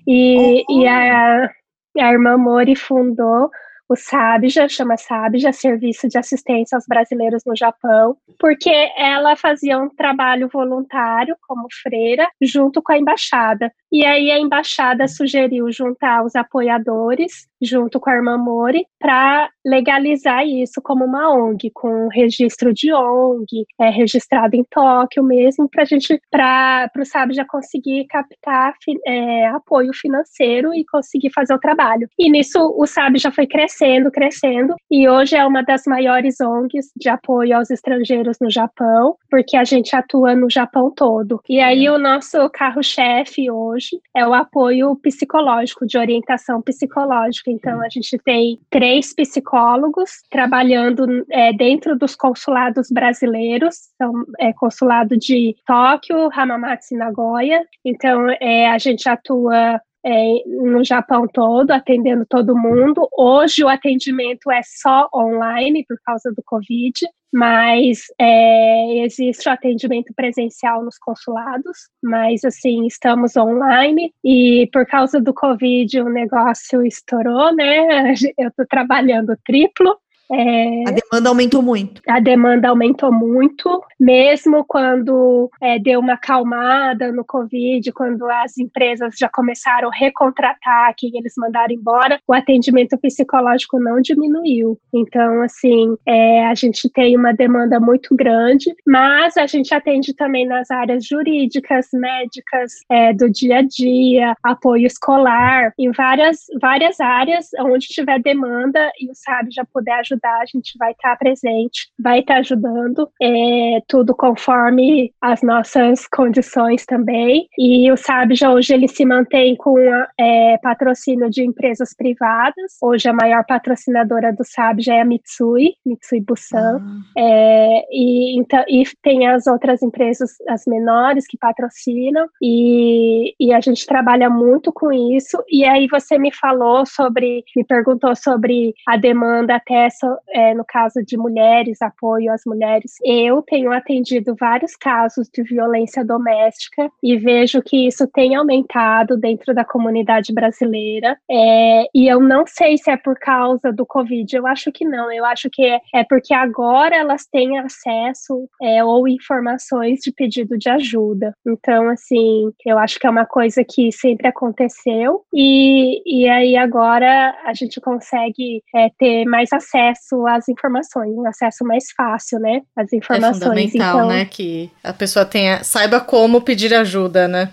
E, 0.07 0.65
oh. 0.69 0.81
e 0.81 0.87
a, 0.89 1.51
a 2.01 2.13
irmã 2.13 2.37
Mori 2.37 2.77
fundou 2.77 3.51
o 3.89 3.95
SABJA, 3.95 4.69
chama 4.69 4.97
SABJA, 4.97 5.53
Serviço 5.53 6.09
de 6.09 6.19
Assistência 6.19 6.77
aos 6.77 6.87
Brasileiros 6.87 7.43
no 7.47 7.55
Japão, 7.55 8.17
porque 8.39 8.73
ela 8.97 9.37
fazia 9.37 9.79
um 9.79 9.89
trabalho 9.89 10.49
voluntário 10.53 11.37
como 11.47 11.69
freira 11.83 12.29
junto 12.43 12.83
com 12.83 12.93
a 12.93 12.99
embaixada. 12.99 13.73
E 13.93 14.05
aí 14.05 14.31
a 14.31 14.39
embaixada 14.39 15.07
sugeriu 15.07 15.71
juntar 15.71 16.25
os 16.25 16.35
apoiadores 16.35 17.47
junto 17.63 17.99
com 17.99 18.11
a 18.11 18.15
irmã 18.15 18.37
Mori 18.37 18.87
para 18.99 19.51
legalizar 19.65 20.47
isso 20.47 20.81
como 20.83 21.05
uma 21.05 21.35
ONG, 21.35 21.71
com 21.75 22.09
registro 22.09 22.73
de 22.73 22.93
ONG, 22.93 23.67
é, 23.81 23.91
registrado 23.91 24.55
em 24.57 24.65
Tóquio 24.71 25.23
mesmo, 25.23 25.69
para 25.69 25.83
a 25.83 25.87
gente, 25.87 26.21
para 26.31 26.91
o 26.97 27.05
SAB 27.05 27.33
já 27.33 27.45
conseguir 27.45 28.07
captar 28.07 28.75
é, 29.07 29.47
apoio 29.49 29.93
financeiro 29.93 30.73
e 30.75 30.85
conseguir 30.85 31.31
fazer 31.31 31.55
o 31.55 31.59
trabalho. 31.59 32.09
E 32.19 32.31
nisso 32.31 32.59
o 32.77 32.87
SAB 32.87 33.19
já 33.19 33.31
foi 33.31 33.47
crescendo, 33.47 34.11
crescendo, 34.11 34.75
e 34.91 35.09
hoje 35.09 35.37
é 35.37 35.45
uma 35.45 35.63
das 35.63 35.83
maiores 35.87 36.41
ONGs 36.41 36.93
de 36.97 37.09
apoio 37.09 37.57
aos 37.57 37.71
estrangeiros 37.71 38.37
no 38.41 38.51
Japão, 38.51 39.17
porque 39.31 39.57
a 39.57 39.65
gente 39.65 39.95
atua 39.97 40.35
no 40.35 40.51
Japão 40.51 40.91
todo. 40.91 41.41
E 41.49 41.61
aí 41.61 41.89
o 41.89 41.99
nosso 41.99 42.49
carro-chefe 42.51 43.51
hoje 43.51 44.01
é 44.15 44.27
o 44.27 44.33
apoio 44.33 44.97
psicológico, 44.97 45.87
de 45.87 45.99
orientação 45.99 46.63
psicológica. 46.63 47.46
Então, 47.51 47.81
a 47.83 47.89
gente 47.89 48.19
tem 48.19 48.59
três 48.71 49.15
psicólogos 49.15 50.11
trabalhando 50.31 51.25
é, 51.31 51.53
dentro 51.53 51.97
dos 51.97 52.15
consulados 52.15 52.89
brasileiros, 52.91 53.77
são 53.97 54.13
é, 54.39 54.53
consulado 54.53 55.17
de 55.17 55.55
Tóquio, 55.67 56.31
Hamamatsu 56.33 56.95
e 56.95 56.99
Nagoya. 56.99 57.65
Então, 57.85 58.29
é, 58.41 58.71
a 58.71 58.79
gente 58.79 59.09
atua 59.09 59.81
é, 60.07 60.43
no 60.47 60.85
Japão 60.85 61.27
todo, 61.27 61.73
atendendo 61.73 62.25
todo 62.25 62.57
mundo. 62.57 63.09
Hoje 63.19 63.65
o 63.65 63.69
atendimento 63.69 64.51
é 64.53 64.61
só 64.63 65.09
online 65.13 65.85
por 65.85 65.99
causa 66.05 66.33
do 66.33 66.43
Covid, 66.47 66.93
mas 67.35 68.05
é, 68.19 69.05
existe 69.05 69.49
o 69.49 69.53
atendimento 69.53 70.15
presencial 70.15 70.85
nos 70.85 70.97
consulados, 70.97 71.77
mas 72.01 72.45
assim, 72.45 72.87
estamos 72.87 73.37
online 73.37 74.15
e 74.25 74.69
por 74.73 74.87
causa 74.87 75.21
do 75.21 75.35
Covid 75.35 76.01
o 76.01 76.09
negócio 76.09 76.87
estourou, 76.87 77.53
né? 77.53 78.15
Eu 78.39 78.49
estou 78.49 78.67
trabalhando 78.67 79.37
triplo, 79.45 79.99
é, 80.31 80.89
a 80.89 80.91
demanda 80.91 81.29
aumentou 81.29 81.63
muito. 81.63 82.03
A 82.09 82.21
demanda 82.21 82.69
aumentou 82.69 83.13
muito, 83.13 83.83
mesmo 83.99 84.65
quando 84.65 85.51
é, 85.61 85.79
deu 85.79 86.01
uma 86.01 86.17
calmada 86.17 87.13
no 87.13 87.25
Covid, 87.25 87.93
quando 87.93 88.29
as 88.29 88.59
empresas 88.59 89.15
já 89.17 89.29
começaram 89.29 89.89
a 89.89 89.97
recontratar 89.97 90.95
quem 90.97 91.11
eles 91.15 91.35
mandaram 91.37 91.73
embora, 91.73 92.21
o 92.27 92.33
atendimento 92.33 92.99
psicológico 92.99 93.79
não 93.79 94.01
diminuiu. 94.01 94.79
Então, 94.93 95.43
assim, 95.43 95.97
é, 96.07 96.47
a 96.47 96.55
gente 96.55 96.91
tem 96.91 97.17
uma 97.17 97.33
demanda 97.33 97.79
muito 97.79 98.15
grande, 98.15 98.75
mas 98.87 99.37
a 99.37 99.47
gente 99.47 99.75
atende 99.75 100.15
também 100.15 100.47
nas 100.47 100.71
áreas 100.71 101.07
jurídicas, 101.07 101.89
médicas, 101.93 102.73
é, 102.91 103.13
do 103.13 103.31
dia 103.31 103.59
a 103.59 103.63
dia, 103.63 104.35
apoio 104.43 104.87
escolar, 104.87 105.73
em 105.79 105.91
várias, 105.93 106.47
várias 106.61 107.01
áreas 107.01 107.51
onde 107.61 107.87
tiver 107.87 108.21
demanda 108.21 108.91
e 109.01 109.11
o 109.11 109.15
SAB 109.15 109.49
já 109.51 109.65
puder 109.65 110.01
ajudar 110.01 110.16
ajudar, 110.17 110.41
a 110.41 110.47
gente 110.47 110.77
vai 110.79 110.93
estar 110.93 111.17
presente, 111.17 111.89
vai 111.99 112.21
estar 112.21 112.39
ajudando, 112.39 113.09
é, 113.21 113.81
tudo 113.87 114.15
conforme 114.15 115.13
as 115.21 115.43
nossas 115.43 116.07
condições 116.07 116.85
também. 116.85 117.49
E 117.59 117.91
o 117.93 117.97
Sabja 117.97 118.51
hoje 118.51 118.75
ele 118.75 118.89
se 118.89 119.05
mantém 119.05 119.57
com 119.57 119.77
é, 120.19 120.59
patrocínio 120.63 121.31
de 121.31 121.45
empresas 121.45 121.95
privadas. 121.95 122.77
Hoje 122.83 123.09
a 123.09 123.13
maior 123.13 123.45
patrocinadora 123.47 124.33
do 124.33 124.45
Sabja 124.45 124.95
é 124.95 125.01
a 125.01 125.05
Mitsui, 125.05 125.75
Mitsui 125.85 126.21
Busan. 126.21 126.81
Ah. 126.81 127.21
É, 127.21 127.85
e, 127.91 128.39
então, 128.39 128.65
e 128.69 128.85
tem 129.03 129.27
as 129.29 129.47
outras 129.47 129.83
empresas, 129.83 130.31
as 130.49 130.65
menores, 130.67 131.27
que 131.27 131.39
patrocinam. 131.39 132.27
E, 132.43 133.35
e 133.39 133.53
a 133.53 133.61
gente 133.61 133.87
trabalha 133.87 134.31
muito 134.31 134.73
com 134.73 134.93
isso. 134.93 135.43
E 135.49 135.65
aí 135.65 135.87
você 135.89 136.19
me 136.19 136.33
falou 136.33 136.85
sobre, 136.87 137.45
me 137.55 137.65
perguntou 137.65 138.15
sobre 138.17 138.75
a 138.87 138.97
demanda 138.97 139.57
até 139.57 139.89
é, 140.29 140.55
no 140.55 140.65
caso 140.65 141.03
de 141.05 141.17
mulheres, 141.17 141.83
apoio 141.83 142.33
às 142.33 142.43
mulheres. 142.47 142.95
Eu 143.05 143.43
tenho 143.43 143.73
atendido 143.73 144.35
vários 144.39 144.77
casos 144.77 145.29
de 145.33 145.43
violência 145.43 146.05
doméstica 146.05 146.91
e 147.03 147.17
vejo 147.17 147.63
que 147.63 147.87
isso 147.87 148.07
tem 148.09 148.35
aumentado 148.35 149.17
dentro 149.17 149.55
da 149.55 149.65
comunidade 149.65 150.33
brasileira. 150.33 151.19
É, 151.31 151.85
e 151.95 152.09
eu 152.09 152.21
não 152.21 152.45
sei 152.47 152.77
se 152.79 152.91
é 152.91 152.97
por 152.97 153.19
causa 153.19 153.73
do 153.73 153.87
Covid, 153.87 154.37
eu 154.37 154.47
acho 154.47 154.71
que 154.73 154.85
não. 154.85 155.11
Eu 155.11 155.25
acho 155.25 155.49
que 155.51 155.65
é, 155.65 155.81
é 155.95 156.05
porque 156.05 156.35
agora 156.35 156.97
elas 156.97 157.27
têm 157.27 157.59
acesso 157.59 158.49
é, 158.63 158.85
ou 158.85 159.09
informações 159.09 160.01
de 160.01 160.13
pedido 160.13 160.59
de 160.59 160.69
ajuda. 160.69 161.35
Então, 161.47 161.89
assim, 161.89 162.51
eu 162.65 162.79
acho 162.79 162.99
que 162.99 163.07
é 163.07 163.11
uma 163.11 163.27
coisa 163.27 163.65
que 163.65 163.91
sempre 163.93 164.29
aconteceu 164.29 165.23
e, 165.33 166.03
e 166.07 166.29
aí 166.29 166.57
agora 166.57 167.37
a 167.45 167.53
gente 167.55 167.81
consegue 167.81 168.63
é, 168.75 168.91
ter 168.99 169.25
mais 169.25 169.53
acesso 169.53 169.96
acesso 169.97 170.27
às 170.27 170.49
informações, 170.49 171.17
um 171.17 171.27
acesso 171.27 171.65
mais 171.65 171.91
fácil, 171.97 172.39
né? 172.39 172.61
As 172.77 172.93
é 172.93 172.97
informações. 172.97 173.37
É 173.37 173.45
fundamental, 173.45 173.97
então... 173.97 174.09
né? 174.09 174.25
Que 174.25 174.71
a 174.85 174.93
pessoa 174.93 175.25
tenha, 175.25 175.65
saiba 175.65 176.01
como 176.01 176.41
pedir 176.41 176.75
ajuda, 176.75 177.27
né? 177.27 177.51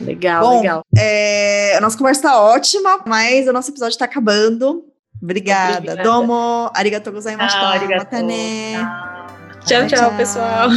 Legal, 0.00 0.42
Bom, 0.42 0.60
legal. 0.60 0.84
É, 0.96 1.76
a 1.76 1.80
nossa 1.80 1.96
conversa 1.96 2.20
está 2.20 2.40
ótima, 2.40 3.00
mas 3.06 3.46
o 3.46 3.52
nosso 3.52 3.70
episódio 3.70 3.92
está 3.92 4.04
acabando. 4.04 4.84
Obrigada. 5.22 5.78
Obrigada. 5.78 6.02
Domo, 6.02 6.70
arigatou 6.74 7.12
gozaimashita. 7.12 7.62
Ah, 7.62 7.70
arigatou. 7.70 8.28
Tchau, 9.64 9.86
tchau, 9.86 9.88
tchau, 9.88 10.16
pessoal. 10.16 10.68